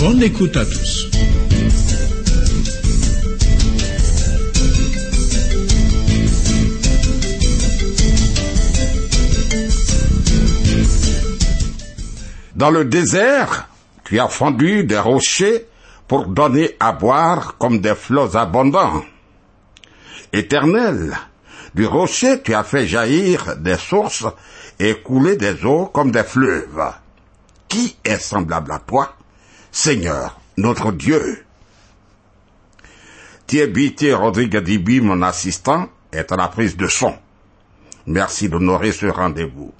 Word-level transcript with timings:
Bonne 0.00 0.22
écoute 0.22 0.56
à 0.56 0.64
tous. 0.64 1.10
Dans 12.54 12.70
le 12.70 12.86
désert, 12.86 13.68
tu 14.04 14.18
as 14.18 14.28
fendu 14.28 14.84
des 14.84 14.98
rochers 14.98 15.66
pour 16.08 16.28
donner 16.28 16.76
à 16.80 16.92
boire 16.92 17.58
comme 17.58 17.80
des 17.80 17.94
flots 17.94 18.38
abondants. 18.38 19.04
Éternel, 20.32 21.14
du 21.74 21.84
rocher 21.84 22.40
tu 22.40 22.54
as 22.54 22.64
fait 22.64 22.86
jaillir 22.86 23.56
des 23.58 23.76
sources 23.76 24.24
et 24.78 24.94
couler 25.02 25.36
des 25.36 25.62
eaux 25.66 25.84
comme 25.92 26.10
des 26.10 26.24
fleuves. 26.24 26.90
Qui 27.68 27.96
est 28.02 28.18
semblable 28.18 28.72
à 28.72 28.78
toi, 28.78 29.14
Seigneur, 29.72 30.40
notre 30.56 30.92
Dieu? 30.92 31.44
Thierry 33.46 34.12
Rodrigue 34.12 35.00
mon 35.00 35.22
assistant, 35.22 35.88
est 36.12 36.32
à 36.32 36.36
la 36.36 36.48
prise 36.48 36.76
de 36.76 36.86
son. 36.88 37.14
Merci 38.06 38.48
d'honorer 38.48 38.92
ce 38.92 39.06
rendez-vous. 39.06 39.72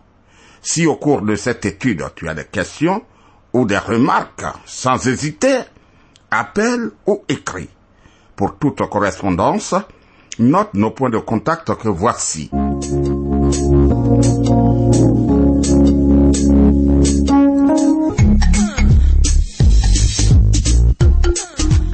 Si 0.62 0.86
au 0.86 0.96
cours 0.96 1.22
de 1.22 1.34
cette 1.34 1.64
étude 1.64 2.04
tu 2.14 2.28
as 2.28 2.34
des 2.34 2.44
questions 2.44 3.02
ou 3.52 3.66
des 3.66 3.78
remarques, 3.78 4.44
sans 4.64 5.06
hésiter, 5.08 5.60
appelle 6.30 6.90
ou 7.06 7.24
écris. 7.28 7.68
Pour 8.36 8.56
toute 8.58 8.88
correspondance, 8.88 9.74
note 10.38 10.74
nos 10.74 10.92
points 10.92 11.10
de 11.10 11.18
contact 11.18 11.74
que 11.74 11.88
voici. 11.88 12.50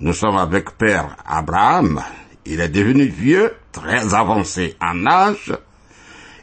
Nous 0.00 0.12
sommes 0.12 0.36
avec 0.36 0.78
Père 0.78 1.16
Abraham. 1.26 2.00
Il 2.46 2.60
est 2.60 2.68
devenu 2.68 3.06
vieux, 3.06 3.52
très 3.72 4.14
avancé 4.14 4.76
en 4.80 5.04
âge, 5.06 5.52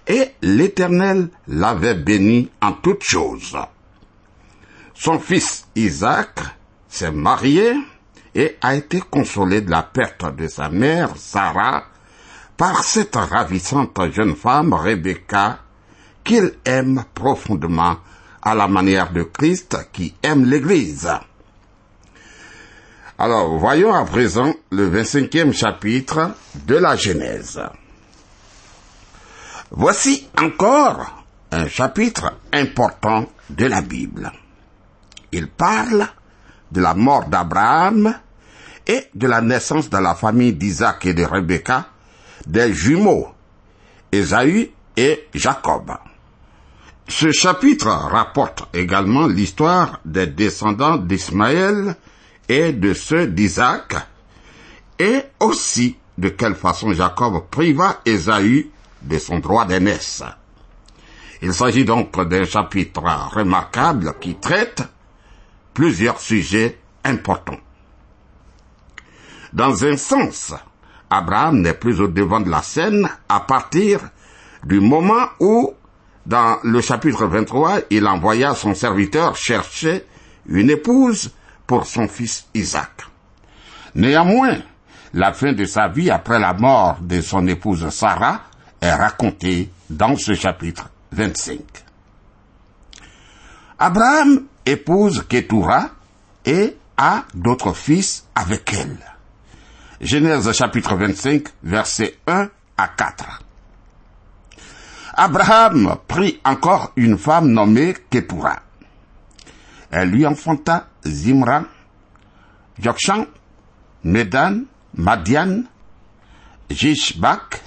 et 0.07 0.31
l'Éternel 0.41 1.29
l'avait 1.47 1.95
béni 1.95 2.51
en 2.61 2.73
toutes 2.73 3.03
choses. 3.03 3.57
Son 4.93 5.19
fils 5.19 5.67
Isaac 5.73 6.39
s'est 6.89 7.11
marié 7.11 7.73
et 8.35 8.57
a 8.61 8.75
été 8.75 8.99
consolé 8.99 9.61
de 9.61 9.71
la 9.71 9.83
perte 9.83 10.35
de 10.35 10.49
sa 10.49 10.67
mère 10.69 11.15
Sarah 11.15 11.85
par 12.57 12.83
cette 12.83 13.15
ravissante 13.15 13.97
jeune 14.11 14.35
femme 14.35 14.73
Rebecca 14.73 15.59
qu'il 16.25 16.51
aime 16.65 17.05
profondément 17.13 17.97
à 18.41 18.53
la 18.53 18.67
manière 18.67 19.13
de 19.13 19.23
Christ 19.23 19.77
qui 19.93 20.13
aime 20.21 20.43
l'Église. 20.43 21.09
Alors, 23.17 23.57
voyons 23.57 23.93
à 23.93 24.03
présent 24.03 24.53
le 24.71 24.89
25e 24.89 25.53
chapitre 25.53 26.31
de 26.65 26.75
la 26.75 26.97
Genèse. 26.97 27.61
Voici 29.71 30.27
encore 30.37 31.23
un 31.49 31.69
chapitre 31.69 32.33
important 32.51 33.25
de 33.49 33.67
la 33.67 33.81
Bible. 33.81 34.29
Il 35.31 35.47
parle 35.47 36.09
de 36.73 36.81
la 36.81 36.93
mort 36.93 37.27
d'Abraham 37.27 38.19
et 38.85 39.05
de 39.15 39.27
la 39.27 39.39
naissance 39.39 39.89
de 39.89 39.97
la 39.97 40.15
famille 40.15 40.51
d'Isaac 40.51 41.05
et 41.05 41.13
de 41.13 41.23
Rebecca, 41.23 41.87
des 42.45 42.73
jumeaux, 42.73 43.29
Ésaü 44.11 44.71
et 44.97 45.29
Jacob. 45.33 45.93
Ce 47.07 47.31
chapitre 47.31 47.87
rapporte 47.87 48.67
également 48.73 49.25
l'histoire 49.25 50.01
des 50.03 50.27
descendants 50.27 50.97
d'Ismaël 50.97 51.95
et 52.49 52.73
de 52.73 52.93
ceux 52.93 53.27
d'Isaac, 53.27 53.95
et 54.99 55.21
aussi 55.39 55.97
de 56.17 56.29
quelle 56.29 56.55
façon 56.55 56.93
Jacob 56.93 57.43
priva 57.49 58.01
Ésaü 58.05 58.69
de 59.01 59.17
son 59.17 59.39
droit 59.39 59.65
d'aînesse. 59.65 60.23
Il 61.41 61.53
s'agit 61.53 61.85
donc 61.85 62.19
d'un 62.27 62.45
chapitre 62.45 63.01
remarquable 63.01 64.15
qui 64.19 64.35
traite 64.35 64.83
plusieurs 65.73 66.19
sujets 66.19 66.79
importants. 67.03 67.59
Dans 69.53 69.85
un 69.85 69.97
sens, 69.97 70.53
Abraham 71.09 71.61
n'est 71.61 71.73
plus 71.73 71.99
au 72.01 72.07
devant 72.07 72.39
de 72.39 72.49
la 72.49 72.61
scène 72.61 73.09
à 73.29 73.41
partir 73.41 73.99
du 74.63 74.79
moment 74.79 75.27
où, 75.39 75.73
dans 76.25 76.57
le 76.63 76.81
chapitre 76.81 77.25
23, 77.25 77.81
il 77.89 78.07
envoya 78.07 78.55
son 78.55 78.73
serviteur 78.73 79.35
chercher 79.35 80.05
une 80.47 80.69
épouse 80.69 81.31
pour 81.67 81.85
son 81.85 82.07
fils 82.07 82.47
Isaac. 82.53 82.91
Néanmoins, 83.95 84.57
la 85.13 85.33
fin 85.33 85.53
de 85.53 85.65
sa 85.65 85.87
vie 85.87 86.09
après 86.09 86.39
la 86.39 86.53
mort 86.53 86.97
de 87.01 87.21
son 87.21 87.47
épouse 87.47 87.89
Sarah 87.89 88.41
est 88.81 88.93
racontée 88.93 89.71
dans 89.89 90.15
ce 90.17 90.33
chapitre 90.33 90.89
25. 91.11 91.59
Abraham 93.79 94.43
épouse 94.65 95.25
Ketura 95.27 95.89
et 96.45 96.77
a 96.97 97.23
d'autres 97.33 97.73
fils 97.73 98.25
avec 98.35 98.73
elle. 98.73 98.97
Genèse 100.01 100.51
chapitre 100.51 100.95
25, 100.95 101.43
versets 101.63 102.17
1 102.27 102.49
à 102.77 102.87
4. 102.89 103.41
Abraham 105.13 105.95
prit 106.07 106.41
encore 106.43 106.91
une 106.97 107.17
femme 107.17 107.47
nommée 107.47 107.95
Ketura. 108.09 108.59
Elle 109.91 110.09
lui 110.09 110.25
enfanta 110.25 110.87
Zimra, 111.05 111.65
Jokshan, 112.81 113.27
Medan, 114.03 114.65
Madian, 114.95 115.63
Jishbak 116.69 117.61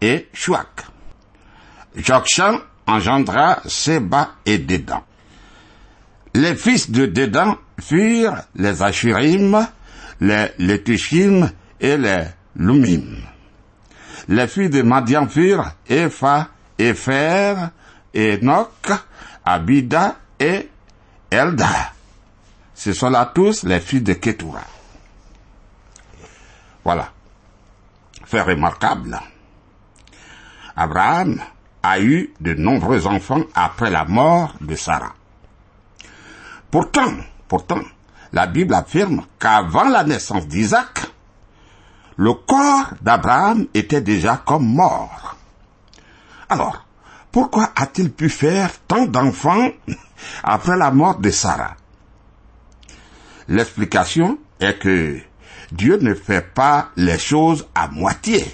et 0.00 0.28
Shuak. 0.32 0.86
Jokshan 1.96 2.60
engendra 2.86 3.60
Seba 3.66 4.34
et 4.44 4.58
Dédan. 4.58 5.02
Les 6.34 6.56
fils 6.56 6.90
de 6.90 7.06
Dédan 7.06 7.56
furent 7.80 8.42
les 8.56 8.82
Ashurim, 8.82 9.66
les 10.20 10.48
Letushim 10.58 11.48
et 11.80 11.96
les 11.96 12.24
Lumim. 12.56 13.22
Les 14.28 14.46
filles 14.48 14.70
de 14.70 14.82
Madian 14.82 15.28
furent 15.28 15.72
Epha, 15.88 16.48
Epher, 16.78 17.54
Enoch, 18.14 18.90
Abida 19.44 20.16
et 20.40 20.68
Elda. 21.30 21.93
Ce 22.74 22.92
sont 22.92 23.10
là 23.10 23.30
tous 23.32 23.62
les 23.64 23.80
filles 23.80 24.02
de 24.02 24.14
Ketura. 24.14 24.62
Voilà. 26.84 27.10
Fait 28.24 28.42
remarquable. 28.42 29.18
Abraham 30.76 31.40
a 31.82 32.00
eu 32.00 32.32
de 32.40 32.54
nombreux 32.54 33.06
enfants 33.06 33.42
après 33.54 33.90
la 33.90 34.04
mort 34.04 34.54
de 34.60 34.74
Sarah. 34.74 35.14
Pourtant, 36.70 37.12
pourtant, 37.46 37.80
la 38.32 38.46
Bible 38.46 38.74
affirme 38.74 39.24
qu'avant 39.38 39.88
la 39.88 40.02
naissance 40.02 40.48
d'Isaac, 40.48 41.06
le 42.16 42.32
corps 42.32 42.94
d'Abraham 43.00 43.66
était 43.74 44.00
déjà 44.00 44.36
comme 44.44 44.66
mort. 44.66 45.36
Alors, 46.48 46.84
pourquoi 47.30 47.70
a-t-il 47.76 48.12
pu 48.12 48.28
faire 48.28 48.70
tant 48.88 49.06
d'enfants 49.06 49.68
après 50.42 50.76
la 50.76 50.90
mort 50.90 51.18
de 51.18 51.30
Sarah? 51.30 51.76
L'explication 53.48 54.38
est 54.60 54.78
que 54.78 55.18
Dieu 55.72 55.98
ne 56.00 56.14
fait 56.14 56.46
pas 56.54 56.90
les 56.96 57.18
choses 57.18 57.66
à 57.74 57.88
moitié. 57.88 58.44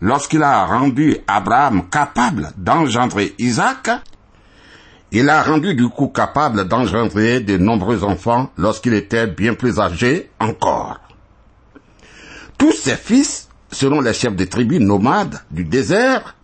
Lorsqu'il 0.00 0.42
a 0.42 0.64
rendu 0.66 1.16
Abraham 1.26 1.88
capable 1.88 2.52
d'engendrer 2.56 3.34
Isaac, 3.38 3.90
il 5.12 5.28
a 5.28 5.42
rendu 5.42 5.74
du 5.74 5.88
coup 5.88 6.08
capable 6.08 6.68
d'engendrer 6.68 7.40
de 7.40 7.56
nombreux 7.56 8.04
enfants 8.04 8.50
lorsqu'il 8.56 8.94
était 8.94 9.26
bien 9.26 9.54
plus 9.54 9.78
âgé 9.78 10.30
encore. 10.40 11.00
Tous 12.58 12.72
ses 12.72 12.96
fils 12.96 13.48
seront 13.70 14.00
les 14.00 14.12
chefs 14.12 14.36
des 14.36 14.48
tribus 14.48 14.80
nomades 14.80 15.40
du 15.50 15.64
désert, 15.64 16.34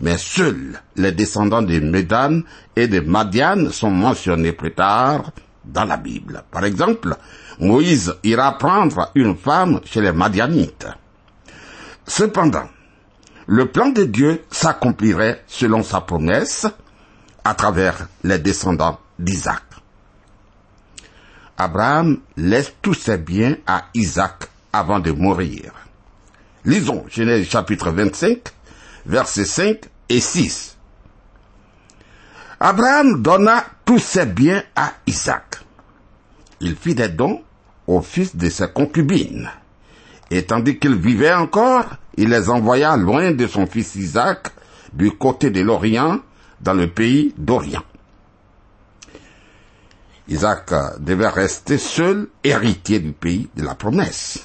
mais 0.00 0.16
seuls 0.18 0.80
les 0.96 1.12
descendants 1.12 1.62
de 1.62 1.78
Médan 1.80 2.40
et 2.74 2.88
de 2.88 3.00
Madian 3.00 3.70
sont 3.70 3.90
mentionnés 3.90 4.52
plus 4.52 4.72
tard 4.72 5.32
dans 5.66 5.84
la 5.84 5.96
Bible. 5.96 6.44
Par 6.50 6.64
exemple, 6.64 7.16
Moïse 7.58 8.14
ira 8.22 8.56
prendre 8.58 9.10
une 9.14 9.36
femme 9.36 9.80
chez 9.84 10.00
les 10.00 10.12
Madianites. 10.12 10.86
Cependant, 12.06 12.68
le 13.46 13.66
plan 13.66 13.88
de 13.88 14.04
Dieu 14.04 14.42
s'accomplirait 14.50 15.42
selon 15.46 15.82
sa 15.82 16.00
promesse 16.00 16.66
à 17.44 17.54
travers 17.54 18.08
les 18.24 18.38
descendants 18.38 18.98
d'Isaac. 19.18 19.62
Abraham 21.58 22.18
laisse 22.36 22.74
tous 22.82 22.94
ses 22.94 23.18
biens 23.18 23.56
à 23.66 23.84
Isaac 23.94 24.48
avant 24.72 24.98
de 24.98 25.10
mourir. 25.12 25.72
Lisons 26.64 27.06
Genèse 27.08 27.48
chapitre 27.48 27.90
25, 27.90 28.40
versets 29.06 29.44
5 29.44 29.78
et 30.08 30.20
6. 30.20 30.76
Abraham 32.60 33.22
donna 33.22 33.64
tous 33.86 34.00
ses 34.00 34.26
biens 34.26 34.62
à 34.74 34.92
Isaac. 35.06 35.60
Il 36.60 36.74
fit 36.74 36.96
des 36.96 37.08
dons 37.08 37.42
au 37.86 38.02
fils 38.02 38.36
de 38.36 38.50
ses 38.50 38.68
concubines. 38.68 39.48
Et 40.30 40.44
tandis 40.44 40.78
qu'il 40.78 40.96
vivait 40.96 41.32
encore, 41.32 41.86
il 42.16 42.30
les 42.30 42.50
envoya 42.50 42.96
loin 42.96 43.30
de 43.30 43.46
son 43.46 43.66
fils 43.66 43.94
Isaac, 43.94 44.48
du 44.92 45.12
côté 45.12 45.50
de 45.50 45.60
l'Orient, 45.60 46.18
dans 46.60 46.74
le 46.74 46.88
pays 46.88 47.32
d'Orient. 47.38 47.84
Isaac 50.28 50.72
devait 50.98 51.28
rester 51.28 51.78
seul 51.78 52.26
héritier 52.42 52.98
du 52.98 53.12
pays 53.12 53.48
de 53.54 53.62
la 53.62 53.76
promesse. 53.76 54.40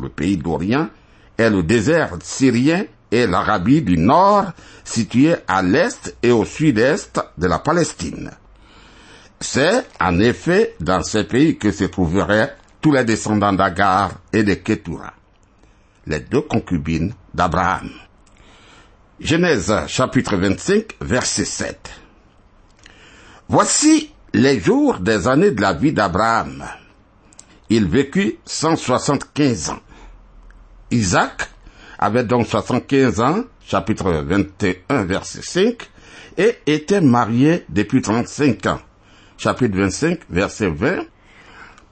Le 0.00 0.08
pays 0.08 0.36
d'Orient 0.36 0.88
est 1.36 1.50
le 1.50 1.64
désert 1.64 2.16
syrien 2.22 2.84
et 3.10 3.26
l'Arabie 3.26 3.82
du 3.82 3.98
Nord 3.98 4.52
située 4.84 5.34
à 5.48 5.62
l'est 5.62 6.16
et 6.22 6.30
au 6.30 6.44
sud-est 6.44 7.20
de 7.36 7.48
la 7.48 7.58
Palestine. 7.58 8.30
C'est 9.46 9.84
en 10.00 10.18
effet 10.20 10.74
dans 10.80 11.02
ces 11.02 11.24
pays 11.24 11.58
que 11.58 11.70
se 11.70 11.84
trouveraient 11.84 12.56
tous 12.80 12.92
les 12.92 13.04
descendants 13.04 13.52
d'Agar 13.52 14.12
et 14.32 14.42
de 14.42 14.54
Ketura, 14.54 15.12
les 16.06 16.20
deux 16.20 16.40
concubines 16.40 17.12
d'Abraham. 17.34 17.90
Genèse 19.20 19.72
chapitre 19.86 20.36
25 20.36 20.96
verset 21.02 21.44
7. 21.44 21.90
Voici 23.46 24.10
les 24.32 24.58
jours 24.58 24.98
des 24.98 25.28
années 25.28 25.50
de 25.50 25.60
la 25.60 25.74
vie 25.74 25.92
d'Abraham. 25.92 26.64
Il 27.68 27.86
vécut 27.86 28.38
175 28.46 29.70
ans. 29.70 29.80
Isaac 30.90 31.50
avait 31.98 32.24
donc 32.24 32.46
75 32.46 33.20
ans, 33.20 33.44
chapitre 33.62 34.10
21 34.10 35.04
verset 35.04 35.42
5, 35.42 35.90
et 36.38 36.56
était 36.66 37.02
marié 37.02 37.66
depuis 37.68 38.00
35 38.00 38.66
ans, 38.66 38.80
chapitre 39.36 39.76
25 39.76 40.20
verset 40.30 40.68
20, 40.68 41.04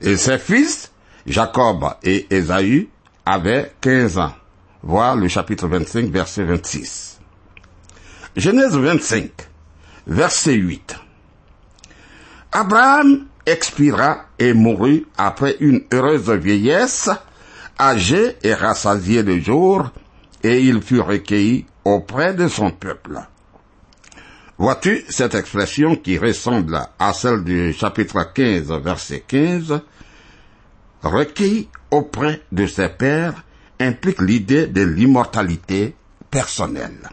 et 0.01 0.17
ses 0.17 0.39
fils, 0.39 0.91
Jacob 1.27 1.85
et 2.03 2.27
Ésaü, 2.31 2.89
avaient 3.25 3.73
15 3.81 4.19
ans. 4.19 4.35
Voir 4.83 5.15
le 5.15 5.29
chapitre 5.29 5.69
25 5.69 6.11
verset 6.11 6.45
26. 6.45 7.21
Genèse 8.37 8.77
25, 8.77 9.31
verset 10.07 10.55
8. 10.55 10.97
Abraham 12.51 13.27
expira 13.47 14.27
et 14.39 14.53
mourut 14.53 15.07
après 15.17 15.57
une 15.61 15.83
heureuse 15.93 16.31
vieillesse, 16.31 17.11
âgé 17.79 18.37
et 18.43 18.55
rassasié 18.55 19.23
de 19.23 19.39
jour, 19.39 19.91
et 20.43 20.61
il 20.61 20.83
fut 20.83 21.01
recueilli 21.01 21.67
auprès 21.85 22.35
de 22.35 22.49
son 22.49 22.71
peuple. 22.71 23.21
Vois-tu 24.59 25.05
cette 25.09 25.35
expression 25.35 25.97
qui 25.97 26.19
ressemble 26.19 26.81
à 26.99 27.13
celle 27.13 27.43
du 27.43 27.73
chapitre 27.73 28.33
15, 28.35 28.71
verset 28.83 29.25
15 29.27 29.81
Recueilli 31.03 31.69
auprès 31.91 32.43
de 32.53 32.67
ses 32.67 32.89
pères 32.89 33.43
implique 33.81 34.21
l'idée 34.21 34.67
de 34.67 34.83
l'immortalité 34.83 35.97
personnelle. 36.31 37.09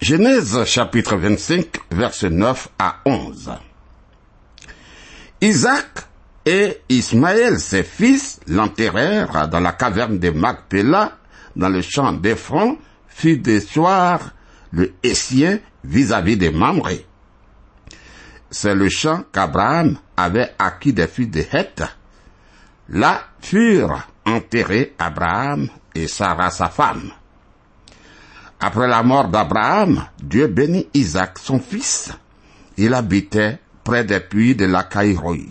Genèse 0.00 0.64
chapitre 0.64 1.16
25, 1.16 1.66
verset 1.90 2.30
9 2.30 2.68
à 2.78 2.96
11. 3.04 3.52
Isaac 5.42 5.86
et 6.44 6.80
Ismaël, 6.88 7.58
ses 7.60 7.82
fils, 7.82 8.40
l'enterrèrent 8.46 9.48
dans 9.48 9.60
la 9.60 9.72
caverne 9.72 10.18
de 10.18 10.30
Macpéla, 10.30 11.18
dans 11.56 11.68
le 11.68 11.82
champ 11.82 12.12
d'Ephron, 12.12 12.78
fut 13.08 13.38
des 13.38 13.60
soirs 13.60 14.32
le 14.72 14.92
Essien 15.02 15.58
vis-à-vis 15.84 16.36
des 16.36 16.50
Mamré. 16.50 17.06
C'est 18.50 18.74
le 18.74 18.88
champ 18.88 19.24
qu'Abraham 19.32 19.98
avait 20.16 20.54
acquis 20.58 20.92
des 20.92 21.06
fils 21.06 21.30
de 21.30 21.40
Heth. 21.40 21.82
Là 22.88 23.22
furent 23.40 24.06
enterrés 24.26 24.94
Abraham 24.98 25.68
et 25.94 26.08
Sarah 26.08 26.50
sa 26.50 26.68
femme. 26.68 27.12
Après 28.58 28.88
la 28.88 29.02
mort 29.02 29.28
d'Abraham, 29.28 30.04
Dieu 30.22 30.46
bénit 30.48 30.88
Isaac, 30.94 31.38
son 31.38 31.60
fils. 31.60 32.12
Il 32.76 32.92
habitait 32.92 33.58
près 33.84 34.04
des 34.04 34.20
puits 34.20 34.54
de 34.54 34.66
la 34.66 34.82
Caïroï. 34.82 35.48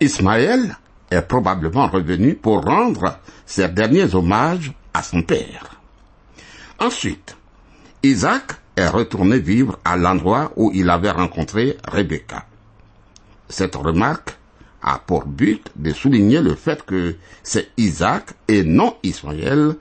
Ismaël 0.00 0.76
est 1.10 1.22
probablement 1.22 1.88
revenu 1.88 2.34
pour 2.34 2.62
rendre 2.64 3.18
ses 3.44 3.68
derniers 3.68 4.14
hommages 4.14 4.72
à 4.94 5.02
son 5.02 5.22
père. 5.22 5.80
Ensuite, 6.78 7.36
Isaac 8.02 8.52
est 8.76 8.88
retourné 8.88 9.38
vivre 9.40 9.78
à 9.84 9.96
l'endroit 9.96 10.52
où 10.56 10.70
il 10.72 10.88
avait 10.88 11.10
rencontré 11.10 11.76
Rebecca. 11.86 12.46
Cette 13.48 13.74
remarque 13.74 14.36
a 14.82 14.98
pour 15.00 15.26
but 15.26 15.70
de 15.74 15.92
souligner 15.92 16.40
le 16.40 16.54
fait 16.54 16.84
que 16.84 17.16
c'est 17.42 17.70
Isaac 17.76 18.34
et 18.46 18.62
non 18.62 18.96
Ismaël 19.02 19.74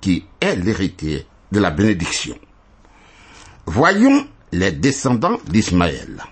qui 0.00 0.24
est 0.40 0.54
l'héritier 0.54 1.26
de 1.50 1.58
la 1.58 1.70
bénédiction. 1.70 2.36
Voyons 3.66 4.28
les 4.52 4.70
descendants 4.70 5.38
d'Ismaël. 5.48 6.22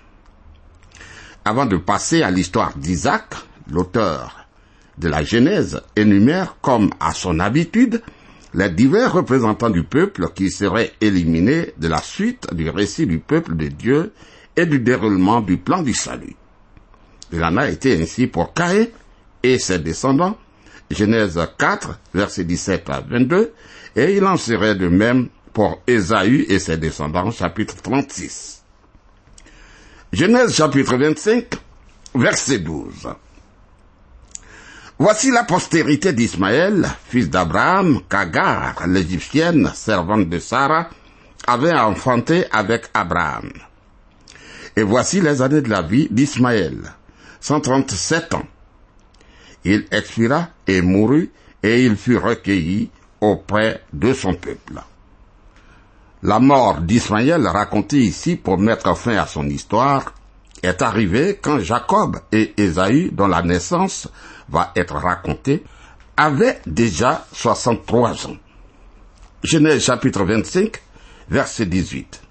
Avant 1.43 1.65
de 1.65 1.75
passer 1.75 2.21
à 2.23 2.31
l'histoire 2.31 2.77
d'Isaac, 2.77 3.33
l'auteur 3.69 4.45
de 4.97 5.09
la 5.09 5.23
Genèse 5.23 5.81
énumère 5.97 6.55
comme 6.61 6.91
à 7.01 7.11
son 7.13 7.39
habitude 7.41 8.01
les 8.55 8.69
divers 8.69 9.11
représentants 9.11 9.69
du 9.69 9.83
peuple 9.83 10.29
qui 10.33 10.49
seraient 10.49 10.93
éliminés 11.01 11.73
de 11.77 11.89
la 11.89 12.01
suite 12.01 12.47
du 12.53 12.69
récit 12.69 13.05
du 13.05 13.19
peuple 13.19 13.55
de 13.55 13.67
Dieu 13.67 14.13
et 14.55 14.65
du 14.65 14.79
déroulement 14.79 15.41
du 15.41 15.57
plan 15.57 15.81
du 15.83 15.93
salut. 15.93 16.35
Il 17.33 17.43
en 17.43 17.57
a 17.57 17.67
été 17.67 18.01
ainsi 18.01 18.27
pour 18.27 18.53
Caïn 18.53 18.87
et 19.43 19.59
ses 19.59 19.79
descendants, 19.79 20.37
Genèse 20.89 21.39
4, 21.57 21.99
versets 22.13 22.45
17 22.45 22.89
à 22.89 23.01
22, 23.01 23.51
et 23.97 24.15
il 24.15 24.25
en 24.25 24.37
serait 24.37 24.75
de 24.75 24.87
même 24.87 25.27
pour 25.51 25.81
Ésaü 25.85 26.45
et 26.47 26.59
ses 26.59 26.77
descendants, 26.77 27.31
chapitre 27.31 27.75
36. 27.81 28.63
Genèse 30.13 30.55
chapitre 30.55 30.95
25, 30.95 31.45
verset 32.15 32.59
12. 32.59 33.09
Voici 34.97 35.29
la 35.29 35.43
postérité 35.43 36.13
d'Ismaël, 36.13 36.87
fils 37.09 37.29
d'Abraham, 37.29 37.99
qu'Agar, 38.07 38.87
l'égyptienne, 38.87 39.69
servante 39.75 40.29
de 40.29 40.39
Sarah, 40.39 40.87
avait 41.45 41.77
enfanté 41.77 42.45
avec 42.49 42.85
Abraham. 42.93 43.51
Et 44.73 44.83
voici 44.83 45.19
les 45.19 45.41
années 45.41 45.61
de 45.61 45.69
la 45.69 45.81
vie 45.81 46.07
d'Ismaël, 46.09 46.77
137 47.41 48.35
ans. 48.35 48.47
il 49.65 49.85
expira 49.91 50.47
et 50.65 50.81
mourut, 50.81 51.29
et 51.61 51.83
il 51.83 51.97
fut 51.97 52.17
recueilli 52.17 52.89
auprès 53.19 53.81
de 53.91 54.13
son 54.13 54.33
peuple. 54.35 54.81
La 56.23 56.39
mort 56.39 56.79
d'Ismaël, 56.79 57.45
racontée 57.47 57.99
ici 57.99 58.37
pour 58.37 58.57
mettre 58.57 58.95
fin 58.95 59.17
à 59.17 59.27
son 59.27 59.49
histoire, 59.49 60.13
est 60.65 60.81
arrivée 60.81 61.39
quand 61.41 61.59
Jacob 61.59 62.19
et 62.31 62.53
Ésaü, 62.57 63.09
dont 63.11 63.27
la 63.27 63.41
naissance 63.41 64.07
va 64.49 64.71
être 64.75 64.95
racontée, 64.95 65.63
avaient 66.17 66.61
déjà 66.65 67.25
63 67.31 68.27
ans. 68.27 68.37
Genèse 69.43 69.83
chapitre 69.83 70.23
25, 70.23 70.81
verset 71.29 71.65
18. 71.65 72.21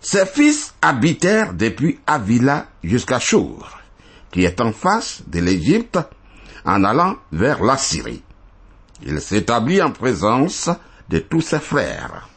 Ses 0.00 0.26
fils 0.26 0.74
habitèrent 0.82 1.54
depuis 1.54 2.00
Avila 2.06 2.66
jusqu'à 2.82 3.18
Chour, 3.18 3.78
qui 4.30 4.44
est 4.44 4.60
en 4.60 4.72
face 4.72 5.22
de 5.26 5.40
l'Égypte, 5.40 5.98
en 6.64 6.82
allant 6.84 7.16
vers 7.30 7.62
la 7.62 7.76
Syrie. 7.76 8.22
Il 9.04 9.20
s'établit 9.20 9.82
en 9.82 9.90
présence 9.90 10.70
de 11.08 11.18
tous 11.18 11.40
ses 11.40 11.60
frères. 11.60 12.28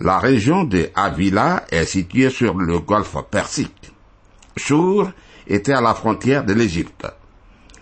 La 0.00 0.18
région 0.18 0.64
de 0.64 0.90
Avila 0.94 1.64
est 1.70 1.86
située 1.86 2.30
sur 2.30 2.54
le 2.54 2.78
golfe 2.80 3.16
Persique. 3.30 3.92
Chour 4.56 5.10
était 5.46 5.72
à 5.72 5.80
la 5.80 5.94
frontière 5.94 6.44
de 6.44 6.52
l'Égypte. 6.52 7.06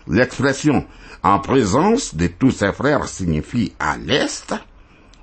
L'expression 0.07 0.85
en 1.23 1.39
présence 1.39 2.15
de 2.15 2.27
tous 2.27 2.51
ses 2.51 2.71
frères 2.71 3.07
signifie 3.07 3.73
à 3.79 3.97
l'est 3.97 4.53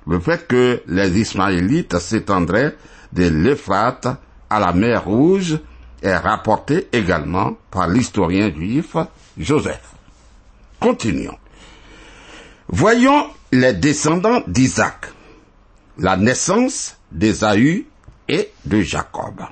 le 0.05 0.19
fait 0.19 0.47
que 0.47 0.81
les 0.87 1.19
Ismaélites 1.19 1.97
s'étendraient 1.97 2.75
de 3.13 3.27
l'Euphrate 3.27 4.07
à 4.49 4.59
la 4.59 4.73
mer 4.73 5.05
Rouge 5.05 5.57
est 6.01 6.17
rapporté 6.17 6.89
également 6.91 7.57
par 7.71 7.87
l'historien 7.87 8.51
juif 8.53 8.95
Joseph. 9.37 9.93
Continuons. 10.79 11.37
Voyons 12.67 13.27
les 13.51 13.73
descendants 13.73 14.41
d'Isaac, 14.47 15.07
la 15.97 16.17
naissance 16.17 16.97
d'Ésaü 17.11 17.85
et 18.27 18.51
de 18.65 18.81
Jacob. 18.81 19.43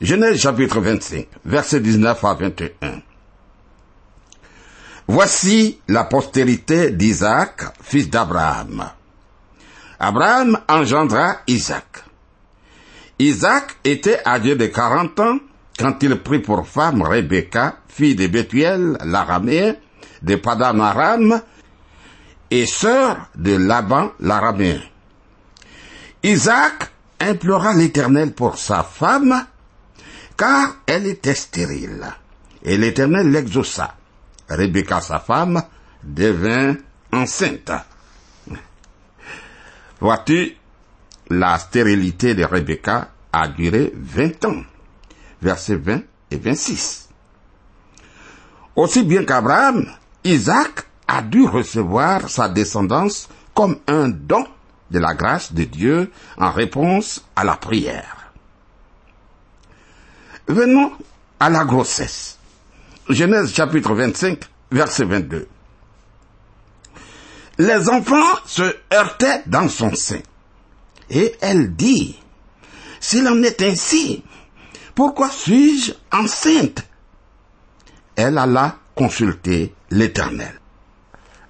Genèse 0.00 0.40
chapitre 0.40 0.80
25, 0.80 1.26
versets 1.44 1.80
19 1.80 2.24
à 2.24 2.34
21. 2.34 3.02
Voici 5.08 5.80
la 5.88 6.04
postérité 6.04 6.90
d'Isaac, 6.90 7.62
fils 7.82 8.08
d'Abraham. 8.08 8.90
Abraham 9.98 10.60
engendra 10.68 11.38
Isaac. 11.48 12.04
Isaac 13.18 13.76
était 13.82 14.20
âgé 14.24 14.54
de 14.54 14.66
40 14.66 15.20
ans 15.20 15.38
quand 15.76 16.02
il 16.02 16.16
prit 16.22 16.40
pour 16.40 16.66
femme 16.68 17.02
Rebecca, 17.02 17.76
fille 17.88 18.14
de 18.14 18.26
Bethuel, 18.28 18.98
l'araméen, 19.04 19.74
de 20.22 20.36
Padan 20.36 20.78
Aram, 20.78 21.40
et 22.50 22.66
sœur 22.66 23.28
de 23.34 23.56
Laban, 23.56 24.12
l'araméen. 24.20 24.80
Isaac 26.22 26.90
implora 27.20 27.74
l'Éternel 27.74 28.32
pour 28.32 28.58
sa 28.58 28.82
femme, 28.82 29.46
car 30.36 30.76
elle 30.86 31.06
était 31.06 31.34
stérile. 31.34 32.06
Et 32.62 32.76
l'Éternel 32.76 33.30
l'exauça. 33.30 33.94
Rebecca, 34.48 35.00
sa 35.00 35.18
femme, 35.18 35.62
devint 36.02 36.76
enceinte. 37.12 37.72
Vois-tu, 40.00 40.56
la 41.30 41.58
stérilité 41.58 42.34
de 42.34 42.44
Rebecca 42.44 43.10
a 43.32 43.48
duré 43.48 43.92
20 43.94 44.44
ans. 44.46 44.62
Versets 45.42 45.76
20 45.76 46.02
et 46.30 46.36
26. 46.36 47.08
Aussi 48.76 49.02
bien 49.02 49.24
qu'Abraham, 49.24 49.86
Isaac 50.24 50.86
a 51.08 51.22
dû 51.22 51.44
recevoir 51.46 52.28
sa 52.28 52.48
descendance 52.48 53.28
comme 53.54 53.78
un 53.88 54.08
don 54.08 54.46
de 54.90 54.98
la 54.98 55.14
grâce 55.14 55.52
de 55.52 55.64
Dieu 55.64 56.12
en 56.36 56.50
réponse 56.50 57.24
à 57.34 57.44
la 57.44 57.56
prière. 57.56 58.32
Venons 60.46 60.92
à 61.40 61.50
la 61.50 61.64
grossesse. 61.64 62.38
Genèse 63.08 63.54
chapitre 63.54 63.94
25, 63.94 64.40
verset 64.70 65.04
22. 65.04 65.48
Les 67.58 67.88
enfants 67.88 68.36
se 68.46 68.76
heurtaient 68.92 69.42
dans 69.46 69.68
son 69.68 69.94
sein. 69.94 70.20
Et 71.10 71.34
elle 71.40 71.74
dit, 71.74 72.20
s'il 73.00 73.26
en 73.26 73.42
est 73.42 73.62
ainsi, 73.62 74.22
pourquoi 74.94 75.30
suis-je 75.30 75.92
enceinte? 76.12 76.84
Elle 78.14 78.38
alla 78.38 78.76
consulter 78.94 79.74
l'Éternel. 79.90 80.60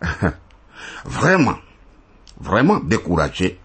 vraiment, 1.05 1.59
vraiment 2.41 2.79
découragée. 2.81 3.61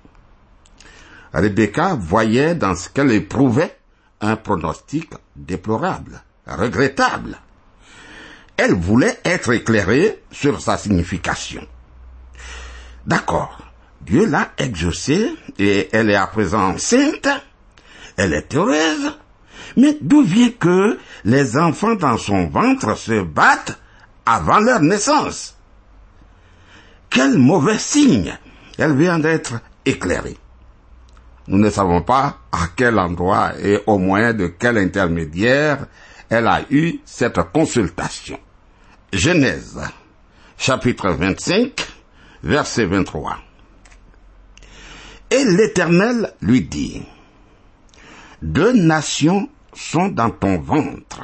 Rebecca 1.34 1.96
voyait 1.96 2.56
dans 2.56 2.76
ce 2.76 2.90
qu'elle 2.90 3.12
éprouvait 3.12 3.78
un 4.22 4.36
pronostic 4.36 5.12
déplorable, 5.36 6.22
regrettable. 6.48 7.38
Elle 8.56 8.74
voulait 8.74 9.20
être 9.26 9.52
éclairée 9.52 10.22
sur 10.32 10.62
sa 10.62 10.78
signification. 10.78 11.66
D'accord, 13.06 13.58
Dieu 14.02 14.26
l'a 14.26 14.52
exaucée 14.58 15.36
et 15.58 15.90
elle 15.92 16.10
est 16.10 16.16
à 16.16 16.28
présent 16.28 16.70
enceinte, 16.70 17.28
elle 18.16 18.34
est 18.34 18.54
heureuse, 18.56 19.18
mais 19.76 19.98
d'où 20.02 20.24
vient 20.24 20.52
que 20.52 21.00
les 21.26 21.58
enfants 21.58 21.96
dans 21.96 22.18
son 22.18 22.48
ventre 22.48 22.96
se 22.98 23.24
battent 23.24 23.80
avant 24.26 24.60
leur 24.60 24.82
naissance? 24.82 25.58
Quel 27.14 27.38
mauvais 27.38 27.78
signe 27.78 28.36
Elle 28.80 28.96
vient 28.98 29.20
d'être 29.20 29.62
éclairée. 29.86 30.36
Nous 31.48 31.60
ne 31.60 31.70
savons 31.70 32.02
pas 32.02 32.40
à 32.52 32.70
quel 32.76 32.98
endroit 32.98 33.52
et 33.62 33.80
au 33.86 34.00
moyen 34.00 34.34
de 34.34 34.48
quel 34.48 34.80
intermédiaire 34.80 35.86
elle 36.30 36.48
a 36.48 36.62
eu 36.72 37.02
cette 37.06 37.40
consultation. 37.54 38.40
Genèse, 39.12 39.80
chapitre 40.58 41.12
25, 41.12 41.88
verset 42.42 42.86
23. 42.86 43.38
Et 45.30 45.46
l'Éternel 45.46 46.34
lui 46.42 46.62
dit, 46.62 47.04
Deux 48.42 48.74
nations 48.74 49.50
sont 49.74 50.08
dans 50.08 50.32
ton 50.32 50.58
ventre, 50.60 51.22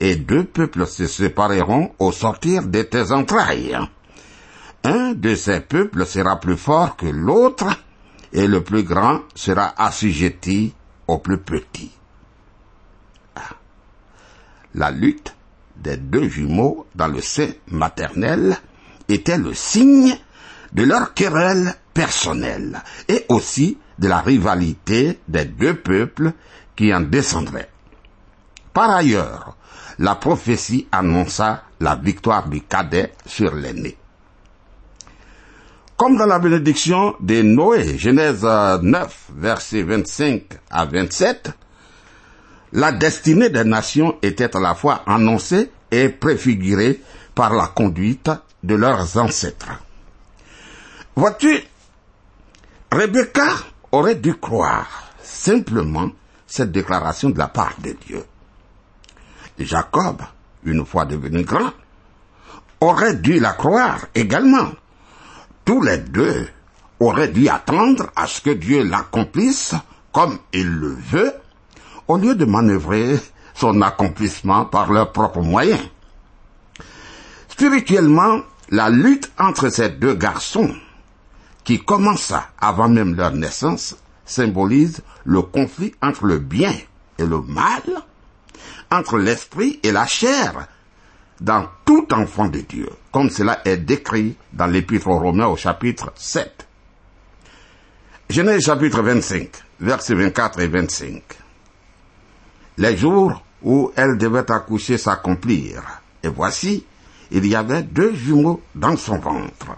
et 0.00 0.16
deux 0.16 0.44
peuples 0.44 0.86
se 0.86 1.06
sépareront 1.06 1.92
au 1.98 2.10
sortir 2.10 2.66
de 2.66 2.80
tes 2.80 3.12
entrailles. 3.12 3.76
Un 4.84 5.14
de 5.14 5.34
ces 5.34 5.60
peuples 5.60 6.04
sera 6.04 6.38
plus 6.38 6.58
fort 6.58 6.96
que 6.96 7.06
l'autre, 7.06 7.66
et 8.34 8.46
le 8.46 8.62
plus 8.62 8.82
grand 8.82 9.20
sera 9.34 9.72
assujetti 9.78 10.74
au 11.06 11.18
plus 11.18 11.38
petit. 11.38 11.90
Ah. 13.36 13.56
La 14.74 14.90
lutte 14.90 15.34
des 15.76 15.96
deux 15.96 16.28
jumeaux 16.28 16.86
dans 16.94 17.08
le 17.08 17.22
sein 17.22 17.48
maternel 17.68 18.58
était 19.08 19.38
le 19.38 19.54
signe 19.54 20.14
de 20.72 20.82
leur 20.82 21.14
querelle 21.14 21.74
personnelle 21.94 22.82
et 23.08 23.24
aussi 23.28 23.78
de 23.98 24.08
la 24.08 24.20
rivalité 24.20 25.20
des 25.28 25.44
deux 25.44 25.76
peuples 25.76 26.32
qui 26.76 26.92
en 26.92 27.00
descendraient. 27.00 27.70
Par 28.72 28.90
ailleurs, 28.90 29.56
la 29.98 30.16
prophétie 30.16 30.88
annonça 30.90 31.62
la 31.80 31.94
victoire 31.94 32.48
du 32.48 32.62
cadet 32.62 33.12
sur 33.24 33.54
l'aîné. 33.54 33.96
Comme 35.96 36.16
dans 36.16 36.26
la 36.26 36.40
bénédiction 36.40 37.14
de 37.20 37.42
Noé, 37.42 37.96
Genèse 37.98 38.42
9, 38.42 39.30
versets 39.36 39.82
25 39.82 40.42
à 40.68 40.86
27, 40.86 41.52
la 42.72 42.90
destinée 42.90 43.48
des 43.48 43.62
nations 43.62 44.16
était 44.20 44.56
à 44.56 44.60
la 44.60 44.74
fois 44.74 45.02
annoncée 45.06 45.70
et 45.92 46.08
préfigurée 46.08 47.00
par 47.36 47.54
la 47.54 47.68
conduite 47.68 48.28
de 48.64 48.74
leurs 48.74 49.16
ancêtres. 49.18 49.70
Vois-tu, 51.14 51.62
Rebecca 52.90 53.54
aurait 53.92 54.16
dû 54.16 54.34
croire 54.34 55.12
simplement 55.22 56.10
cette 56.44 56.72
déclaration 56.72 57.30
de 57.30 57.38
la 57.38 57.46
part 57.46 57.74
de 57.80 57.92
Dieu. 57.92 58.24
Jacob, 59.60 60.22
une 60.64 60.84
fois 60.84 61.04
devenu 61.04 61.44
grand, 61.44 61.72
aurait 62.80 63.14
dû 63.14 63.38
la 63.38 63.52
croire 63.52 64.06
également. 64.16 64.70
Tous 65.64 65.80
les 65.82 65.98
deux 65.98 66.48
auraient 67.00 67.28
dû 67.28 67.48
attendre 67.48 68.10
à 68.16 68.26
ce 68.26 68.40
que 68.40 68.50
Dieu 68.50 68.82
l'accomplisse 68.84 69.74
comme 70.12 70.38
il 70.52 70.68
le 70.68 70.94
veut, 70.94 71.32
au 72.06 72.16
lieu 72.16 72.34
de 72.34 72.44
manœuvrer 72.44 73.18
son 73.54 73.80
accomplissement 73.82 74.64
par 74.64 74.92
leurs 74.92 75.12
propres 75.12 75.40
moyens. 75.40 75.80
Spirituellement, 77.48 78.40
la 78.70 78.90
lutte 78.90 79.30
entre 79.38 79.68
ces 79.70 79.88
deux 79.88 80.14
garçons, 80.14 80.74
qui 81.64 81.80
commença 81.82 82.48
avant 82.60 82.88
même 82.88 83.14
leur 83.14 83.32
naissance, 83.32 83.96
symbolise 84.26 85.02
le 85.24 85.42
conflit 85.42 85.94
entre 86.02 86.26
le 86.26 86.38
bien 86.38 86.74
et 87.18 87.24
le 87.24 87.40
mal, 87.40 87.82
entre 88.90 89.18
l'esprit 89.18 89.80
et 89.82 89.92
la 89.92 90.06
chair 90.06 90.68
dans 91.44 91.66
tout 91.84 92.06
enfant 92.14 92.48
de 92.48 92.60
Dieu, 92.60 92.88
comme 93.12 93.28
cela 93.28 93.60
est 93.66 93.76
décrit 93.76 94.34
dans 94.52 94.66
l'Épître 94.66 95.08
aux 95.08 95.18
Romains 95.18 95.46
au 95.46 95.56
chapitre 95.56 96.10
7. 96.16 96.66
Genèse 98.30 98.64
chapitre 98.64 99.02
25, 99.02 99.50
versets 99.80 100.14
24 100.14 100.60
et 100.60 100.68
25. 100.68 101.22
Les 102.78 102.96
jours 102.96 103.44
où 103.62 103.92
elle 103.94 104.16
devait 104.16 104.50
accoucher 104.50 104.96
s'accomplirent, 104.96 106.00
et 106.22 106.28
voici, 106.28 106.86
il 107.30 107.46
y 107.46 107.54
avait 107.54 107.82
deux 107.82 108.14
jumeaux 108.14 108.62
dans 108.74 108.96
son 108.96 109.18
ventre. 109.18 109.76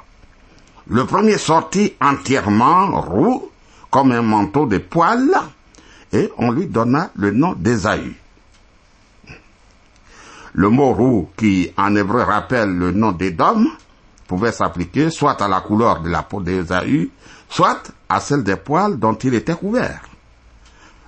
Le 0.86 1.04
premier 1.04 1.36
sortit 1.36 1.94
entièrement 2.00 3.00
roux, 3.00 3.50
comme 3.90 4.12
un 4.12 4.22
manteau 4.22 4.66
de 4.66 4.78
poils, 4.78 5.36
et 6.12 6.30
on 6.38 6.52
lui 6.52 6.66
donna 6.66 7.10
le 7.16 7.32
nom 7.32 7.54
d'Ésaü. 7.54 8.14
Le 10.56 10.70
mot 10.70 10.94
roux, 10.94 11.28
qui 11.36 11.70
en 11.76 11.94
hébreu 11.94 12.22
rappelle 12.22 12.70
le 12.70 12.90
nom 12.90 13.12
d'Édom, 13.12 13.66
pouvait 14.26 14.52
s'appliquer 14.52 15.10
soit 15.10 15.42
à 15.42 15.48
la 15.48 15.60
couleur 15.60 16.00
de 16.00 16.08
la 16.08 16.22
peau 16.22 16.40
d'Ésaü, 16.40 17.10
soit 17.46 17.92
à 18.08 18.20
celle 18.20 18.42
des 18.42 18.56
poils 18.56 18.98
dont 18.98 19.12
il 19.16 19.34
était 19.34 19.54
couvert. 19.54 20.08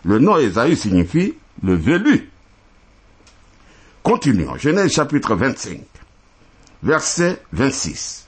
Le 0.04 0.18
nom 0.18 0.36
Ésaü 0.36 0.76
signifie 0.76 1.34
le 1.62 1.74
velu. 1.74 2.30
Continuons. 4.02 4.58
Genèse 4.58 4.92
chapitre 4.92 5.34
25, 5.34 5.80
verset 6.82 7.42
26. 7.52 8.26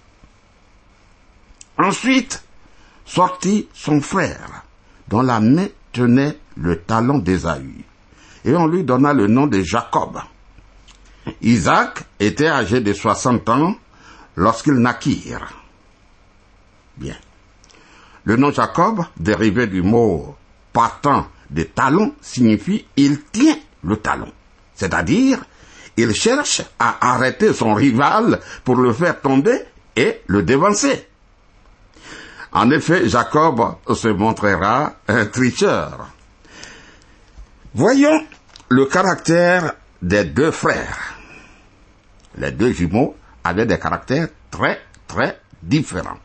Ensuite 1.77 2.43
sortit 3.05 3.69
son 3.75 4.01
frère, 4.01 4.65
dont 5.09 5.21
la 5.21 5.39
main 5.41 5.67
tenait 5.93 6.39
le 6.57 6.81
talon 6.81 7.19
d'Ésaü, 7.19 7.85
et 8.47 8.57
on 8.57 8.67
lui 8.67 8.85
donna 8.85 9.13
le 9.13 9.27
nom 9.27 9.47
de 9.47 9.61
Jacob. 9.61 10.19
Isaac 11.43 12.05
était 12.19 12.49
âgé 12.49 12.81
de 12.81 12.93
60 12.93 13.49
ans 13.49 13.75
lorsqu'il 14.37 14.75
naquirent. 14.75 15.53
Bien. 16.97 17.17
Le 18.25 18.37
nom 18.37 18.53
Jacob, 18.53 19.05
dérivé 19.17 19.67
du 19.67 19.83
mot 19.83 20.37
partant 20.73 21.27
de 21.51 21.63
talon, 21.65 22.15
signifie 22.21 22.87
il 22.97 23.23
tient 23.25 23.57
le 23.83 23.97
talon. 23.97 24.31
C'est-à-dire, 24.75 25.45
il 25.97 26.15
cherche 26.15 26.63
à 26.79 27.13
arrêter 27.13 27.53
son 27.53 27.75
rival 27.75 28.41
pour 28.65 28.77
le 28.77 28.93
faire 28.93 29.21
tomber 29.21 29.59
et 29.97 30.21
le 30.27 30.43
dévancer. 30.43 31.07
En 32.53 32.71
effet, 32.71 33.09
Jacob 33.09 33.77
se 33.95 34.09
montrera 34.09 34.95
un 35.07 35.27
tricheur. 35.27 36.09
Voyons 37.75 38.25
le 38.69 38.87
caractère 38.87 39.75
des 40.03 40.25
deux 40.25 40.51
frères. 40.51 41.15
Les 42.37 42.53
deux 42.53 42.73
jumeaux 42.73 43.17
avaient 43.45 43.67
des 43.67 43.79
caractères 43.79 44.29
très, 44.51 44.81
très 45.07 45.41
différents. 45.63 46.19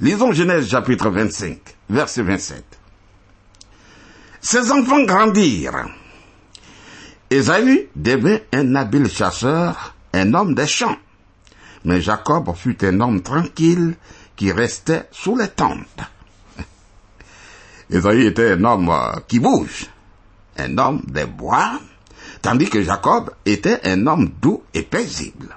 Lisons 0.00 0.32
Genèse 0.32 0.68
chapitre 0.68 1.10
25, 1.10 1.58
verset 1.90 2.22
27. 2.22 2.64
Ses 4.40 4.70
enfants 4.70 5.04
grandirent. 5.04 5.86
Ésaü 7.30 7.88
devint 7.94 8.38
un 8.52 8.74
habile 8.74 9.08
chasseur, 9.08 9.94
un 10.14 10.32
homme 10.34 10.54
des 10.54 10.66
champs. 10.66 10.96
Mais 11.84 12.00
Jacob 12.00 12.54
fut 12.56 12.84
un 12.84 13.00
homme 13.00 13.22
tranquille 13.22 13.96
qui 14.34 14.50
restait 14.52 15.08
sous 15.10 15.36
les 15.36 15.48
tentes. 15.48 16.00
Ésaü 17.90 18.26
était 18.26 18.52
un 18.52 18.64
homme 18.64 18.88
euh, 18.88 19.20
qui 19.26 19.40
bouge, 19.40 19.86
un 20.56 20.78
homme 20.78 21.02
des 21.06 21.26
bois, 21.26 21.80
tandis 22.42 22.68
que 22.68 22.82
Jacob 22.82 23.30
était 23.44 23.80
un 23.84 24.06
homme 24.06 24.30
doux 24.40 24.62
et 24.74 24.82
paisible. 24.82 25.56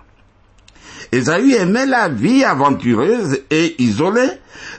Ésaü 1.12 1.54
aimait 1.56 1.86
la 1.86 2.08
vie 2.08 2.44
aventureuse 2.44 3.40
et 3.50 3.82
isolée, 3.82 4.30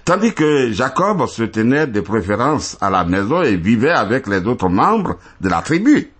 tandis 0.04 0.32
que 0.32 0.72
Jacob 0.72 1.26
se 1.26 1.42
tenait 1.42 1.86
de 1.86 2.00
préférence 2.00 2.78
à 2.80 2.88
la 2.88 3.04
maison 3.04 3.42
et 3.42 3.56
vivait 3.56 3.90
avec 3.90 4.26
les 4.26 4.40
autres 4.46 4.68
membres 4.68 5.18
de 5.40 5.48
la 5.50 5.60
tribu. 5.60 6.10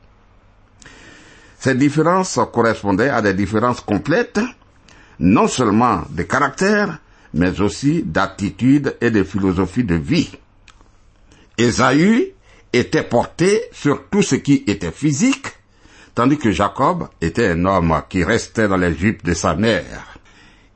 Ces 1.59 1.75
différences 1.75 2.39
correspondaient 2.53 3.09
à 3.09 3.23
des 3.23 3.35
différences 3.35 3.81
complètes, 3.81 4.41
non 5.19 5.49
seulement 5.49 6.03
de 6.11 6.25
caractère, 6.25 6.99
mais 7.33 7.61
aussi 7.61 8.03
d'attitude 8.03 8.97
et 9.01 9.11
de 9.11 9.23
philosophie 9.23 9.85
de 9.85 9.95
vie. 9.95 10.33
Ésaü 11.57 12.35
était 12.73 13.03
porté 13.03 13.63
sur 13.73 14.09
tout 14.11 14.23
ce 14.23 14.35
qui 14.35 14.65
était 14.67 14.91
physique, 14.91 15.47
tandis 16.15 16.39
que 16.39 16.51
Jacob 16.51 17.09
était 17.21 17.49
un 17.49 17.65
homme 17.65 18.03
qui 18.09 18.25
restait 18.25 18.69
dans 18.69 18.77
les 18.77 18.95
jupes 18.95 19.25
de 19.25 19.35
sa 19.35 19.55
mère. 19.55 20.19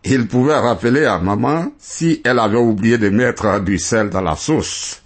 Il 0.04 0.28
pouvait 0.28 0.58
rappeler 0.58 1.04
à 1.04 1.18
maman 1.18 1.72
si 1.78 2.20
elle 2.24 2.38
avait 2.38 2.58
oublié 2.58 2.96
de 2.96 3.08
mettre 3.08 3.60
du 3.60 3.78
sel 3.78 4.08
dans 4.10 4.20
la 4.20 4.36
sauce. 4.36 5.02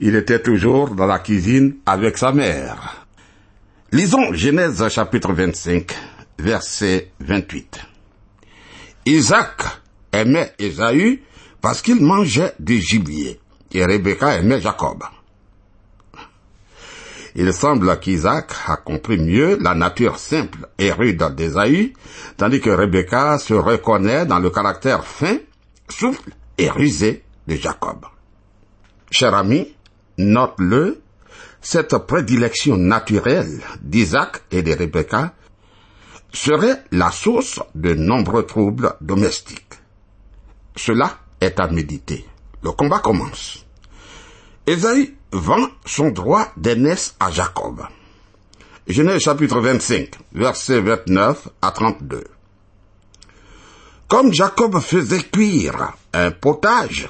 Il 0.00 0.16
était 0.16 0.42
toujours 0.42 0.90
dans 0.90 1.06
la 1.06 1.20
cuisine 1.20 1.76
avec 1.86 2.18
sa 2.18 2.32
mère. 2.32 3.06
Lisons 3.92 4.32
Genèse 4.32 4.88
chapitre 4.88 5.32
25, 5.32 5.92
verset 6.38 7.12
28. 7.20 7.78
Isaac 9.06 9.62
aimait 10.12 10.52
Ésaü 10.58 11.22
parce 11.60 11.82
qu'il 11.82 12.02
mangeait 12.02 12.52
du 12.58 12.80
gibier, 12.80 13.38
et 13.72 13.84
Rebecca 13.84 14.36
aimait 14.36 14.60
Jacob. 14.60 15.04
Il 17.34 17.52
semble 17.54 17.98
qu'Isaac 17.98 18.52
a 18.66 18.76
compris 18.76 19.18
mieux 19.18 19.56
la 19.60 19.74
nature 19.74 20.18
simple 20.18 20.68
et 20.78 20.92
rude 20.92 21.22
d'Ésaü, 21.34 21.94
tandis 22.36 22.60
que 22.60 22.70
Rebecca 22.70 23.38
se 23.38 23.54
reconnaît 23.54 24.26
dans 24.26 24.38
le 24.38 24.50
caractère 24.50 25.04
fin, 25.04 25.38
souple 25.88 26.30
et 26.58 26.68
rusé 26.68 27.24
de 27.46 27.56
Jacob. 27.56 28.04
Cher 29.10 29.34
ami, 29.34 29.74
note-le, 30.18 31.00
cette 31.62 31.96
prédilection 31.98 32.76
naturelle 32.76 33.60
d'Isaac 33.80 34.42
et 34.50 34.62
de 34.62 34.72
Rebecca 34.72 35.32
serait 36.32 36.82
la 36.90 37.10
source 37.10 37.60
de 37.74 37.94
nombreux 37.94 38.44
troubles 38.44 38.94
domestiques. 39.00 39.74
Cela 40.76 41.18
est 41.40 41.60
à 41.60 41.68
méditer. 41.68 42.26
Le 42.62 42.72
combat 42.72 42.98
commence. 43.00 43.64
Vend 45.32 45.68
son 45.86 46.10
droit 46.10 46.48
d'aînesse 46.56 47.14
à 47.18 47.30
Jacob. 47.30 47.82
Genèse 48.86 49.22
chapitre 49.22 49.60
25, 49.60 50.10
versets 50.34 50.80
29 50.80 51.48
à 51.62 51.70
32. 51.70 52.24
Comme 54.08 54.32
Jacob 54.32 54.78
faisait 54.80 55.22
cuire 55.22 55.92
un 56.12 56.30
potage, 56.30 57.08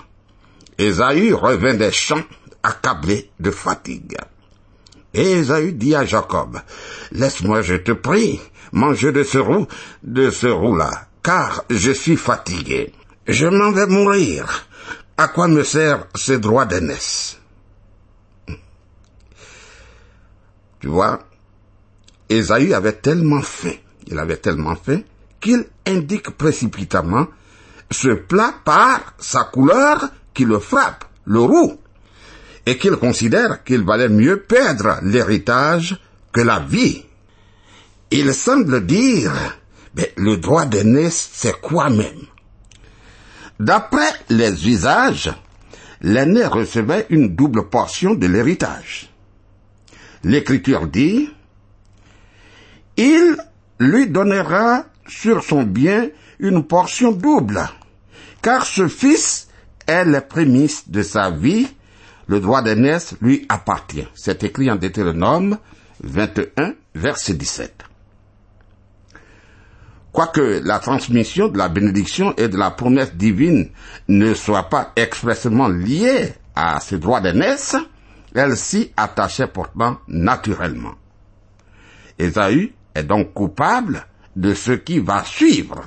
Ésaü 0.78 1.34
revint 1.34 1.74
des 1.74 1.90
champs 1.90 2.22
accablé 2.62 3.30
de 3.40 3.50
fatigue. 3.50 4.16
Et 5.14 5.32
Ésaü 5.32 5.72
dit 5.72 5.94
à 5.94 6.04
Jacob, 6.04 6.60
Laisse-moi, 7.10 7.62
je 7.62 7.74
te 7.74 7.92
prie, 7.92 8.40
manger 8.72 9.12
de 9.12 9.24
ce 9.24 9.38
roux, 9.38 9.66
de 10.02 10.30
ce 10.30 10.46
roux-là, 10.46 11.08
car 11.22 11.64
je 11.70 11.90
suis 11.90 12.16
fatigué. 12.16 12.92
Je 13.26 13.46
m'en 13.46 13.72
vais 13.72 13.86
mourir. 13.86 14.66
À 15.16 15.28
quoi 15.28 15.48
me 15.48 15.62
sert 15.62 16.06
ce 16.14 16.32
droit 16.32 16.64
d'aînesse? 16.64 17.31
Tu 20.82 20.88
vois, 20.88 21.20
Ésaü 22.28 22.74
avait 22.74 22.94
tellement 22.94 23.40
faim, 23.40 23.76
il 24.08 24.18
avait 24.18 24.36
tellement 24.36 24.74
faim, 24.74 25.00
qu'il 25.40 25.64
indique 25.86 26.30
précipitamment 26.30 27.28
ce 27.90 28.08
plat 28.08 28.52
par 28.64 29.14
sa 29.18 29.44
couleur 29.44 30.08
qui 30.34 30.44
le 30.44 30.58
frappe, 30.58 31.04
le 31.24 31.38
roux, 31.38 31.78
et 32.66 32.78
qu'il 32.78 32.96
considère 32.96 33.62
qu'il 33.62 33.84
valait 33.84 34.08
mieux 34.08 34.40
perdre 34.40 34.98
l'héritage 35.02 35.96
que 36.32 36.40
la 36.40 36.58
vie. 36.58 37.04
Il 38.10 38.34
semble 38.34 38.84
dire, 38.84 39.32
mais 39.94 40.12
le 40.16 40.36
droit 40.38 40.64
d'aînesse, 40.64 41.30
c'est 41.32 41.60
quoi 41.60 41.90
même? 41.90 42.26
D'après 43.60 44.12
les 44.30 44.66
usages, 44.66 45.32
l'aîné 46.00 46.44
recevait 46.44 47.06
une 47.10 47.36
double 47.36 47.68
portion 47.68 48.14
de 48.14 48.26
l'héritage. 48.26 49.11
L'Écriture 50.24 50.86
dit, 50.86 51.28
il 52.96 53.36
lui 53.78 54.08
donnera 54.08 54.84
sur 55.06 55.42
son 55.42 55.64
bien 55.64 56.08
une 56.38 56.64
portion 56.64 57.12
double, 57.12 57.60
car 58.40 58.64
ce 58.64 58.88
fils 58.88 59.48
est 59.86 60.04
les 60.04 60.20
prémices 60.20 60.88
de 60.88 61.02
sa 61.02 61.30
vie, 61.30 61.68
le 62.28 62.40
droit 62.40 62.62
d'aînesse 62.62 63.14
lui 63.20 63.46
appartient. 63.48 64.06
C'est 64.14 64.44
écrit 64.44 64.70
en 64.70 64.76
Deutéronome 64.76 65.58
21, 66.02 66.74
verset 66.94 67.34
17. 67.34 67.84
Quoique 70.12 70.60
la 70.62 70.78
transmission 70.78 71.48
de 71.48 71.56
la 71.56 71.68
bénédiction 71.68 72.34
et 72.36 72.48
de 72.48 72.58
la 72.58 72.70
promesse 72.70 73.14
divine 73.14 73.70
ne 74.08 74.34
soit 74.34 74.68
pas 74.68 74.92
expressément 74.94 75.68
liée 75.68 76.34
à 76.54 76.80
ce 76.80 76.96
droit 76.96 77.20
d'aînesse, 77.20 77.76
elle 78.34 78.56
s'y 78.56 78.92
attachait 78.96 79.46
pourtant 79.46 79.98
naturellement. 80.08 80.94
Ésaü 82.18 82.72
est 82.94 83.02
donc 83.02 83.32
coupable 83.34 84.06
de 84.36 84.54
ce 84.54 84.72
qui 84.72 84.98
va 84.98 85.24
suivre. 85.24 85.82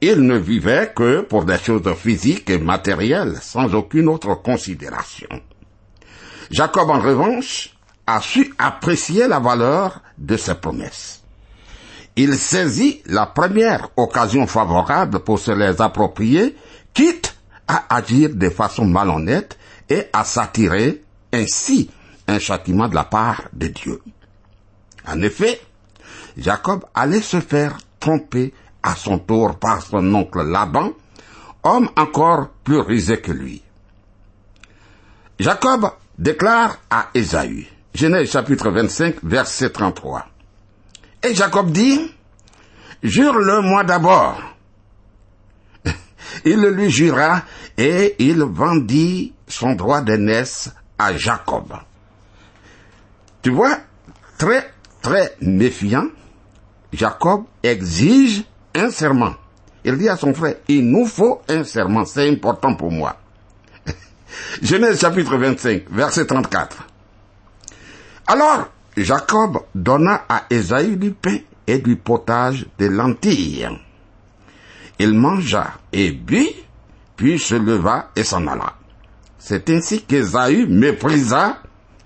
Il 0.00 0.22
ne 0.22 0.36
vivait 0.36 0.92
que 0.94 1.20
pour 1.20 1.44
des 1.44 1.58
choses 1.58 1.94
physiques 1.94 2.50
et 2.50 2.58
matérielles, 2.58 3.36
sans 3.40 3.74
aucune 3.74 4.08
autre 4.08 4.34
considération. 4.34 5.28
Jacob, 6.50 6.90
en 6.90 7.00
revanche, 7.00 7.74
a 8.06 8.20
su 8.20 8.52
apprécier 8.58 9.28
la 9.28 9.38
valeur 9.38 10.02
de 10.18 10.36
ses 10.36 10.56
promesses. 10.56 11.22
Il 12.16 12.34
saisit 12.34 13.00
la 13.06 13.26
première 13.26 13.88
occasion 13.96 14.46
favorable 14.46 15.20
pour 15.20 15.38
se 15.38 15.52
les 15.52 15.80
approprier, 15.80 16.56
quitte 16.92 17.34
à 17.66 17.94
agir 17.94 18.30
de 18.34 18.50
façon 18.50 18.84
malhonnête 18.84 19.56
et 19.88 20.06
à 20.12 20.24
s'attirer 20.24 21.02
ainsi 21.32 21.90
un 22.28 22.38
châtiment 22.38 22.88
de 22.88 22.94
la 22.94 23.04
part 23.04 23.42
de 23.52 23.68
Dieu. 23.68 24.00
En 25.06 25.20
effet, 25.22 25.60
Jacob 26.36 26.84
allait 26.94 27.20
se 27.20 27.40
faire 27.40 27.78
tromper 27.98 28.54
à 28.82 28.96
son 28.96 29.18
tour 29.18 29.58
par 29.58 29.82
son 29.82 30.14
oncle 30.14 30.42
Laban, 30.42 30.92
homme 31.62 31.90
encore 31.96 32.48
plus 32.64 32.78
rusé 32.78 33.20
que 33.20 33.32
lui. 33.32 33.62
Jacob 35.38 35.90
déclare 36.18 36.78
à 36.90 37.08
Ésaü, 37.14 37.66
Genèse 37.94 38.30
chapitre 38.30 38.70
25, 38.70 39.16
verset 39.22 39.70
33. 39.70 40.26
Et 41.22 41.34
Jacob 41.34 41.70
dit, 41.70 42.00
Jure-le-moi 43.02 43.84
d'abord. 43.84 44.40
il 46.44 46.60
le 46.60 46.70
lui 46.70 46.90
jura 46.90 47.42
et 47.76 48.14
il 48.18 48.42
vendit 48.42 49.32
son 49.48 49.74
droit 49.74 50.00
d'aînesse 50.00 50.70
Jacob. 51.16 51.74
Tu 53.42 53.50
vois, 53.50 53.78
très, 54.38 54.72
très 55.00 55.36
méfiant, 55.40 56.06
Jacob 56.92 57.44
exige 57.62 58.44
un 58.74 58.90
serment. 58.90 59.34
Il 59.84 59.98
dit 59.98 60.08
à 60.08 60.16
son 60.16 60.32
frère, 60.32 60.56
il 60.68 60.88
nous 60.88 61.06
faut 61.06 61.42
un 61.48 61.64
serment, 61.64 62.04
c'est 62.04 62.28
important 62.28 62.74
pour 62.76 62.92
moi. 62.92 63.16
Genèse 64.62 65.00
chapitre 65.00 65.36
25, 65.36 65.90
verset 65.90 66.26
34. 66.26 66.86
Alors, 68.28 68.68
Jacob 68.96 69.58
donna 69.74 70.24
à 70.28 70.44
Esaü 70.50 70.96
du 70.96 71.12
pain 71.12 71.38
et 71.66 71.78
du 71.78 71.96
potage 71.96 72.66
de 72.78 72.86
lentilles. 72.86 73.68
Il 74.98 75.14
mangea 75.14 75.72
et 75.92 76.12
but, 76.12 76.54
puis 77.16 77.38
se 77.38 77.54
leva 77.54 78.10
et 78.14 78.22
s'en 78.22 78.46
alla. 78.46 78.74
C'est 79.44 79.68
ainsi 79.70 80.02
qu'Esaü 80.02 80.66
méprisa 80.68 81.58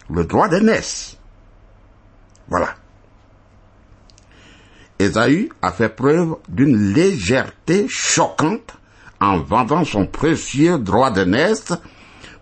le 0.08 0.24
droit 0.24 0.48
d'aînesse. 0.48 1.18
Voilà. 2.48 2.76
Esaü 4.98 5.50
a 5.60 5.70
fait 5.70 5.90
preuve 5.90 6.36
d'une 6.48 6.94
légèreté 6.94 7.88
choquante 7.90 8.78
en 9.20 9.40
vendant 9.40 9.84
son 9.84 10.06
précieux 10.06 10.78
droit 10.78 11.10
d'aînesse 11.10 11.74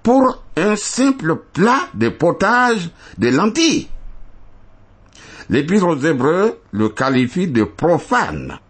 pour 0.05 0.45
un 0.57 0.77
simple 0.77 1.43
plat 1.53 1.89
de 1.95 2.09
potage 2.11 2.89
de 3.19 3.31
lentilles. 3.31 3.89
L'Épître 5.51 5.89
aux 5.89 5.99
Hébreux 5.99 6.61
le 6.71 6.89
qualifie 6.91 7.49
de 7.49 7.65
profane, 7.65 8.61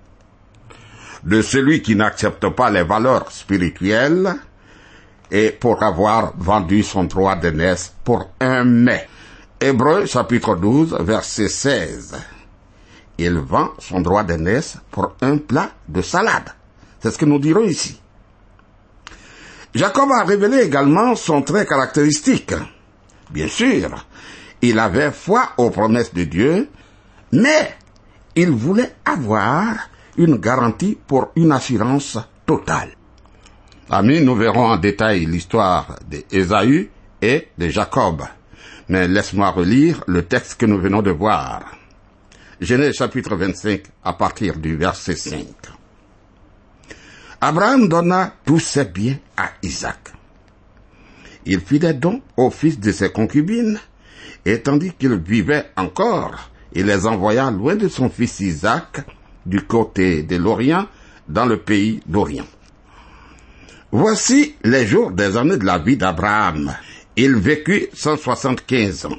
de 1.22 1.42
celui 1.42 1.82
qui 1.82 1.94
n'accepte 1.96 2.48
pas 2.48 2.70
les 2.70 2.82
valeurs 2.82 3.30
spirituelles 3.30 4.36
et 5.30 5.50
pour 5.50 5.82
avoir 5.82 6.32
vendu 6.36 6.82
son 6.82 7.04
droit 7.04 7.36
d'aînesse 7.36 7.94
pour 8.04 8.30
un 8.40 8.64
mets. 8.64 9.08
Hébreux 9.60 10.06
chapitre 10.06 10.56
12 10.56 10.96
verset 11.00 11.48
16 11.48 12.14
il 13.18 13.38
vend 13.38 13.70
son 13.78 14.00
droit 14.00 14.24
d'aînesse 14.24 14.76
pour 14.90 15.14
un 15.20 15.38
plat 15.38 15.70
de 15.88 16.02
salade. 16.02 16.50
C'est 17.00 17.10
ce 17.10 17.18
que 17.18 17.24
nous 17.24 17.38
dirons 17.38 17.64
ici. 17.64 18.00
Jacob 19.74 20.10
a 20.12 20.24
révélé 20.24 20.62
également 20.62 21.14
son 21.16 21.42
trait 21.42 21.66
caractéristique. 21.66 22.54
Bien 23.30 23.48
sûr, 23.48 24.06
il 24.62 24.78
avait 24.78 25.10
foi 25.10 25.50
aux 25.56 25.70
promesses 25.70 26.14
de 26.14 26.24
Dieu, 26.24 26.68
mais 27.32 27.74
il 28.36 28.50
voulait 28.50 28.94
avoir 29.04 29.74
une 30.16 30.36
garantie 30.36 30.96
pour 31.06 31.30
une 31.36 31.52
assurance 31.52 32.18
totale. 32.46 32.90
Amis, 33.96 34.22
nous 34.22 34.34
verrons 34.34 34.66
en 34.66 34.76
détail 34.76 35.24
l'histoire 35.24 36.00
d'Ésaü 36.10 36.90
et 37.22 37.46
de 37.56 37.68
Jacob. 37.68 38.24
Mais 38.88 39.06
laisse-moi 39.06 39.48
relire 39.50 40.02
le 40.08 40.24
texte 40.24 40.56
que 40.56 40.66
nous 40.66 40.80
venons 40.80 41.00
de 41.00 41.12
voir. 41.12 41.76
Genèse 42.60 42.96
chapitre 42.96 43.36
25 43.36 43.82
à 44.02 44.14
partir 44.14 44.58
du 44.58 44.74
verset 44.74 45.14
5. 45.14 45.46
Abraham 47.40 47.86
donna 47.86 48.34
tous 48.44 48.58
ses 48.58 48.86
biens 48.86 49.16
à 49.36 49.50
Isaac. 49.62 50.12
Il 51.46 51.60
fit 51.60 51.78
des 51.78 51.94
dons 51.94 52.20
au 52.36 52.50
fils 52.50 52.80
de 52.80 52.90
ses 52.90 53.12
concubines, 53.12 53.78
et 54.44 54.60
tandis 54.60 54.92
qu'il 54.94 55.14
vivait 55.14 55.66
encore, 55.76 56.50
il 56.72 56.86
les 56.86 57.06
envoya 57.06 57.48
loin 57.52 57.76
de 57.76 57.86
son 57.86 58.10
fils 58.10 58.40
Isaac, 58.40 59.06
du 59.46 59.60
côté 59.60 60.24
de 60.24 60.34
l'Orient, 60.34 60.88
dans 61.28 61.46
le 61.46 61.58
pays 61.58 62.00
d'Orient. 62.08 62.46
Voici 63.96 64.56
les 64.64 64.88
jours 64.88 65.12
des 65.12 65.36
années 65.36 65.56
de 65.56 65.64
la 65.64 65.78
vie 65.78 65.96
d'Abraham. 65.96 66.74
Il 67.14 67.36
vécut 67.36 67.86
175 67.92 69.06
ans. 69.06 69.18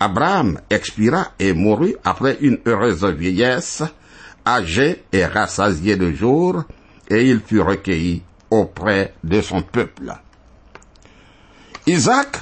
Abraham 0.00 0.58
expira 0.68 1.28
et 1.38 1.52
mourut 1.52 1.94
après 2.02 2.38
une 2.40 2.58
heureuse 2.66 3.04
vieillesse, 3.04 3.84
âgé 4.44 5.04
et 5.12 5.24
rassasié 5.24 5.94
de 5.94 6.10
jour, 6.10 6.64
et 7.08 7.24
il 7.30 7.38
fut 7.38 7.60
recueilli 7.60 8.24
auprès 8.50 9.14
de 9.22 9.40
son 9.40 9.62
peuple. 9.62 10.14
Isaac 11.86 12.38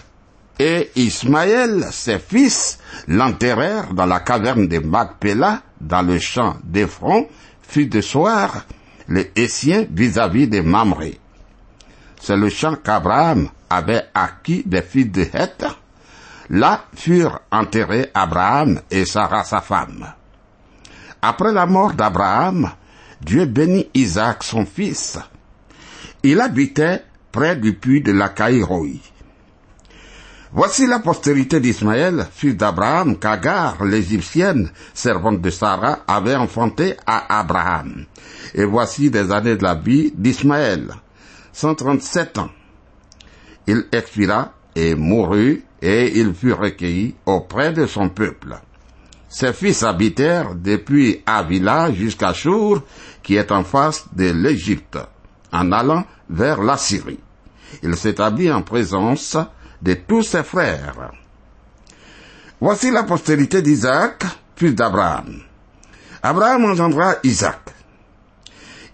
et 0.58 0.88
Ismaël, 0.96 1.88
ses 1.90 2.20
fils, 2.20 2.78
l'enterrèrent 3.06 3.92
dans 3.92 4.06
la 4.06 4.20
caverne 4.20 4.66
de 4.66 4.78
Macpéla, 4.78 5.60
dans 5.78 6.00
le 6.00 6.18
champ 6.18 6.56
d'Ephron, 6.64 7.28
fils 7.60 7.90
de 7.90 8.00
Soir, 8.00 8.64
les 9.08 9.30
Essiens 9.36 9.86
vis-à-vis 9.90 10.48
de 10.48 10.60
Mamré. 10.60 11.18
C'est 12.20 12.36
le 12.36 12.48
champ 12.48 12.74
qu'Abraham 12.74 13.48
avait 13.70 14.04
acquis 14.14 14.62
des 14.66 14.82
fils 14.82 15.10
de 15.10 15.22
Heth, 15.22 15.64
Là 16.50 16.84
furent 16.94 17.40
enterrés 17.50 18.10
Abraham 18.14 18.80
et 18.90 19.04
Sarah 19.04 19.44
sa 19.44 19.60
femme. 19.60 20.14
Après 21.20 21.52
la 21.52 21.66
mort 21.66 21.92
d'Abraham, 21.92 22.70
Dieu 23.20 23.44
bénit 23.44 23.90
Isaac 23.94 24.42
son 24.42 24.64
fils. 24.64 25.18
Il 26.22 26.40
habitait 26.40 27.02
près 27.32 27.56
du 27.56 27.74
puits 27.74 28.00
de 28.00 28.12
la 28.12 28.30
Caïroï. 28.30 29.00
Voici 30.50 30.86
la 30.86 31.00
postérité 31.00 31.60
d'Ismaël, 31.60 32.26
fils 32.32 32.56
d'Abraham, 32.56 33.18
qu'Agar, 33.18 33.84
l'Égyptienne, 33.84 34.70
servante 34.94 35.42
de 35.42 35.50
Sarah, 35.50 36.00
avait 36.06 36.36
enfanté 36.36 36.96
à 37.06 37.38
Abraham. 37.40 38.06
Et 38.54 38.64
voici 38.64 39.10
des 39.10 39.30
années 39.30 39.56
de 39.56 39.62
la 39.62 39.74
vie 39.74 40.10
d'Ismaël, 40.16 40.94
137 41.52 42.38
ans. 42.38 42.48
Il 43.66 43.84
expira 43.92 44.54
et 44.74 44.94
mourut 44.94 45.64
et 45.82 46.18
il 46.18 46.32
fut 46.32 46.54
recueilli 46.54 47.14
auprès 47.26 47.74
de 47.74 47.84
son 47.84 48.08
peuple. 48.08 48.58
Ses 49.28 49.52
fils 49.52 49.82
habitèrent 49.82 50.54
depuis 50.54 51.22
Avila 51.26 51.92
jusqu'à 51.92 52.32
Chour, 52.32 52.80
qui 53.22 53.36
est 53.36 53.52
en 53.52 53.64
face 53.64 54.06
de 54.14 54.30
l'Égypte, 54.30 54.98
en 55.52 55.70
allant 55.72 56.06
vers 56.30 56.62
la 56.62 56.78
Syrie. 56.78 57.20
Il 57.82 57.94
s'établit 57.96 58.50
en 58.50 58.62
présence 58.62 59.36
de 59.82 59.94
tous 59.94 60.22
ses 60.22 60.42
frères. 60.42 61.12
Voici 62.60 62.90
la 62.90 63.04
postérité 63.04 63.62
d'Isaac, 63.62 64.24
fils 64.56 64.74
d'Abraham. 64.74 65.42
Abraham 66.22 66.64
engendra 66.64 67.16
Isaac. 67.22 67.60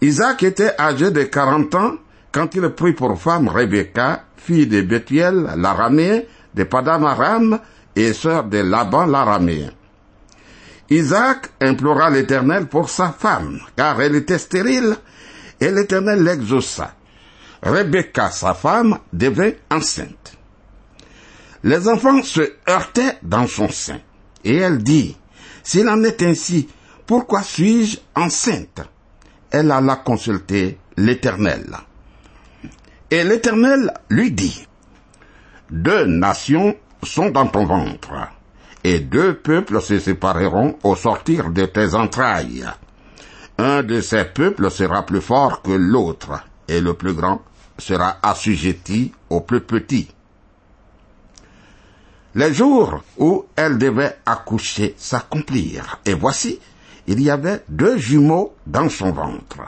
Isaac 0.01 0.42
était 0.42 0.75
âgé 0.79 1.11
de 1.11 1.23
quarante 1.25 1.75
ans 1.75 1.94
quand 2.31 2.55
il 2.55 2.68
prit 2.70 2.92
pour 2.92 3.18
femme 3.18 3.49
Rebecca, 3.49 4.25
fille 4.37 4.66
de 4.66 4.83
Bethuel, 4.83 5.55
l'araméen, 5.57 6.23
de 6.55 6.64
Padam 6.64 7.05
Aram 7.07 7.59
et 7.97 8.12
sœur 8.12 8.44
de 8.44 8.59
Laban 8.59 9.07
l'araméen. 9.07 9.70
Isaac 10.90 11.49
implora 11.61 12.11
l'Éternel 12.11 12.66
pour 12.66 12.90
sa 12.90 13.11
femme, 13.12 13.61
car 13.77 14.01
elle 14.03 14.16
était 14.16 14.38
stérile, 14.38 14.97
et 15.61 15.70
l'Éternel 15.70 16.23
l'exauça. 16.23 16.94
Rebecca, 17.62 18.31
sa 18.31 18.53
femme, 18.53 18.99
devint 19.12 19.53
enceinte. 19.70 20.34
Les 21.64 21.88
enfants 21.88 22.22
se 22.22 22.42
heurtaient 22.68 23.16
dans 23.22 23.46
son 23.46 23.70
sein, 23.70 23.98
et 24.44 24.57
elle 24.57 24.83
dit, 24.83 25.16
S'il 25.62 25.88
en 25.88 26.05
est 26.05 26.22
ainsi, 26.22 26.68
pourquoi 27.07 27.42
suis-je 27.42 27.96
enceinte? 28.14 28.83
Elle 29.50 29.70
alla 29.70 29.96
consulter 29.96 30.79
l'Éternel. 30.98 31.74
Et 33.11 33.24
l'Éternel 33.24 33.94
lui 34.11 34.31
dit, 34.31 34.66
deux 35.70 36.05
nations 36.05 36.77
sont 37.03 37.31
dans 37.31 37.46
ton 37.46 37.64
ventre, 37.64 38.12
et 38.83 39.00
deux 39.00 39.35
peuples 39.35 39.81
se 39.81 39.98
sépareront 39.98 40.77
au 40.83 40.94
sortir 40.94 41.48
de 41.50 41.64
tes 41.64 41.94
entrailles. 41.94 42.66
Un 43.57 43.83
de 43.83 44.03
ces 44.03 44.27
peuples 44.27 44.70
sera 44.70 45.07
plus 45.07 45.22
fort 45.22 45.62
que 45.62 45.72
l'autre, 45.72 46.44
et 46.68 46.83
le 46.83 46.92
plus 46.92 47.14
grand 47.14 47.40
sera 47.79 48.18
assujetti 48.22 49.12
au 49.31 49.40
plus 49.40 49.62
petit. 49.62 50.13
Les 52.37 52.53
jours 52.53 53.01
où 53.16 53.44
elle 53.55 53.79
devait 53.79 54.16
accoucher 54.27 54.94
s'accomplirent, 54.99 56.01
et 56.05 56.14
voici, 56.14 56.59
il 57.07 57.20
y 57.20 57.31
avait 57.31 57.62
deux 57.68 57.97
jumeaux 57.97 58.55
dans 58.66 58.88
son 58.88 59.12
ventre. 59.12 59.61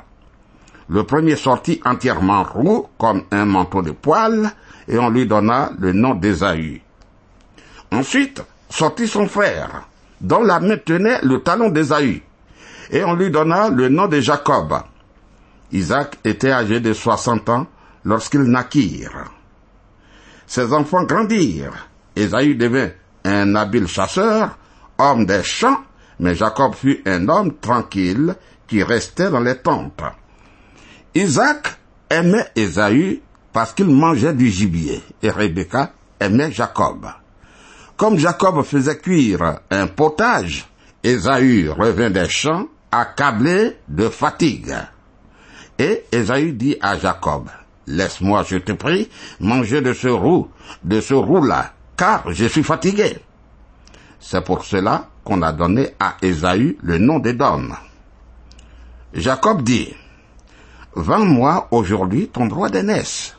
Le 0.88 1.04
premier 1.04 1.36
sortit 1.36 1.80
entièrement 1.84 2.42
roux 2.42 2.88
comme 2.98 3.22
un 3.30 3.44
manteau 3.44 3.82
de 3.82 3.92
poils, 3.92 4.50
et 4.88 4.98
on 4.98 5.10
lui 5.10 5.26
donna 5.26 5.70
le 5.78 5.92
nom 5.92 6.14
d'Ésaü. 6.14 6.82
Ensuite 7.92 8.42
sortit 8.68 9.06
son 9.06 9.28
frère, 9.28 9.86
dont 10.20 10.42
la 10.42 10.58
main 10.58 10.76
tenait 10.76 11.20
le 11.22 11.42
talon 11.42 11.70
d'Ésaü, 11.70 12.22
et 12.90 13.04
on 13.04 13.14
lui 13.14 13.30
donna 13.30 13.68
le 13.68 13.88
nom 13.88 14.08
de 14.08 14.20
Jacob. 14.20 14.74
Isaac 15.70 16.18
était 16.24 16.52
âgé 16.52 16.80
de 16.80 16.92
soixante 16.92 17.48
ans 17.48 17.66
lorsqu'ils 18.04 18.42
naquirent. 18.42 19.30
Ses 20.46 20.72
enfants 20.72 21.04
grandirent. 21.04 21.88
Ésaü 22.16 22.54
devint 22.54 22.90
un 23.24 23.54
habile 23.54 23.86
chasseur, 23.86 24.58
homme 24.98 25.26
des 25.26 25.42
champs, 25.42 25.82
mais 26.18 26.34
Jacob 26.34 26.74
fut 26.74 27.02
un 27.06 27.28
homme 27.28 27.58
tranquille 27.58 28.34
qui 28.66 28.82
restait 28.82 29.30
dans 29.30 29.40
les 29.40 29.58
tentes. 29.58 30.02
Isaac 31.14 31.76
aimait 32.08 32.46
Ésaü 32.56 33.20
parce 33.52 33.72
qu'il 33.72 33.86
mangeait 33.86 34.32
du 34.32 34.50
gibier, 34.50 35.02
et 35.22 35.30
Rebecca 35.30 35.92
aimait 36.18 36.52
Jacob. 36.52 37.06
Comme 37.96 38.18
Jacob 38.18 38.62
faisait 38.62 38.98
cuire 38.98 39.60
un 39.70 39.86
potage, 39.86 40.66
Ésaü 41.02 41.68
revint 41.70 42.10
des 42.10 42.28
champs 42.28 42.66
accablé 42.90 43.76
de 43.88 44.08
fatigue. 44.08 44.74
Et 45.78 46.04
Ésaü 46.12 46.52
dit 46.52 46.76
à 46.80 46.98
Jacob, 46.98 47.48
Laisse-moi, 47.86 48.42
je 48.48 48.56
te 48.56 48.72
prie, 48.72 49.08
manger 49.38 49.80
de 49.80 49.92
ce 49.92 50.08
roux, 50.08 50.48
de 50.82 51.00
ce 51.00 51.14
roux-là, 51.14 51.72
car 51.96 52.32
je 52.32 52.46
suis 52.46 52.62
fatigué. 52.62 53.18
C'est 54.20 54.44
pour 54.44 54.64
cela 54.64 55.08
qu'on 55.24 55.42
a 55.42 55.52
donné 55.52 55.90
à 55.98 56.16
Ésaü 56.22 56.78
le 56.82 56.98
nom 56.98 57.18
d'Édom. 57.18 57.68
Jacob 59.14 59.62
dit, 59.62 59.94
Vends-moi 60.94 61.68
aujourd'hui 61.70 62.28
ton 62.28 62.46
droit 62.46 62.68
d'aînesse. 62.68 63.36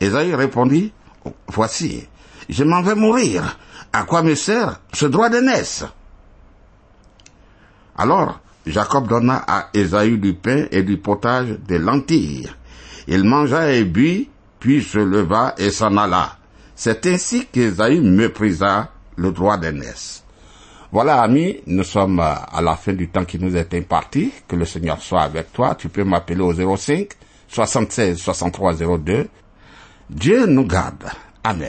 Ésaü 0.00 0.34
répondit, 0.34 0.92
Voici, 1.48 2.06
je 2.48 2.64
m'en 2.64 2.82
vais 2.82 2.94
mourir. 2.94 3.58
À 3.92 4.04
quoi 4.04 4.22
me 4.22 4.34
sert 4.34 4.80
ce 4.92 5.06
droit 5.06 5.28
d'aînesse? 5.28 5.84
Alors 7.96 8.40
Jacob 8.66 9.08
donna 9.08 9.42
à 9.46 9.68
Ésaü 9.74 10.18
du 10.18 10.34
pain 10.34 10.66
et 10.70 10.82
du 10.82 10.96
potage 10.98 11.58
de 11.68 11.76
lentilles. 11.76 12.50
Il 13.08 13.24
mangea 13.24 13.72
et 13.72 13.84
but, 13.84 14.30
puis 14.58 14.82
se 14.82 14.98
leva 14.98 15.54
et 15.58 15.70
s'en 15.70 15.96
alla. 15.96 16.39
C'est 16.82 17.04
ainsi 17.04 17.44
qu'Ésaü 17.44 18.00
méprisa 18.00 18.88
le 19.16 19.32
droit 19.32 19.58
d'aînesse. 19.58 20.24
Voilà, 20.90 21.20
amis, 21.20 21.60
nous 21.66 21.84
sommes 21.84 22.20
à 22.20 22.62
la 22.62 22.74
fin 22.74 22.94
du 22.94 23.10
temps 23.10 23.26
qui 23.26 23.38
nous 23.38 23.54
est 23.54 23.74
imparti. 23.74 24.32
Que 24.48 24.56
le 24.56 24.64
Seigneur 24.64 24.98
soit 25.02 25.20
avec 25.20 25.52
toi. 25.52 25.74
Tu 25.74 25.90
peux 25.90 26.04
m'appeler 26.04 26.40
au 26.40 26.54
05 26.54 27.08
76 27.48 28.16
63 28.16 28.76
02. 28.98 29.28
Dieu 30.08 30.46
nous 30.46 30.64
garde. 30.64 31.04
Amen. 31.44 31.68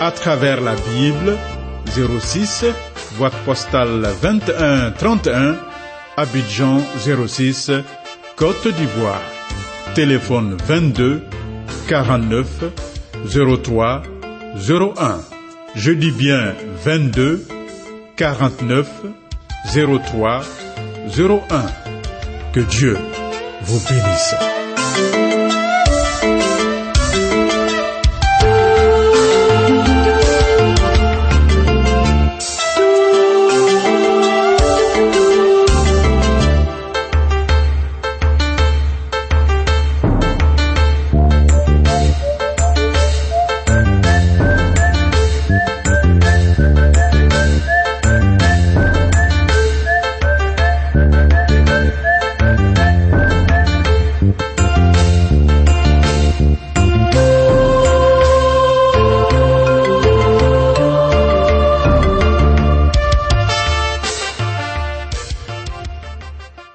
à 0.00 0.10
travers 0.10 0.60
la 0.60 0.74
Bible, 0.74 1.36
06, 2.20 2.64
boîte 3.18 3.36
postale 3.44 4.08
2131, 4.22 5.56
Abidjan 6.16 6.80
06, 7.26 7.70
Côte 8.36 8.68
d'Ivoire. 8.68 9.20
Téléphone 9.94 10.56
22 10.66 11.22
49 11.88 12.46
03 13.26 14.02
01. 14.68 15.18
Je 15.74 15.92
dis 15.92 16.12
bien 16.12 16.54
22 16.84 17.46
49 18.16 18.86
03 19.74 20.40
01. 21.16 21.40
Que 22.52 22.60
Dieu 22.60 22.96
vous 23.62 23.80
bénisse. 23.88 24.34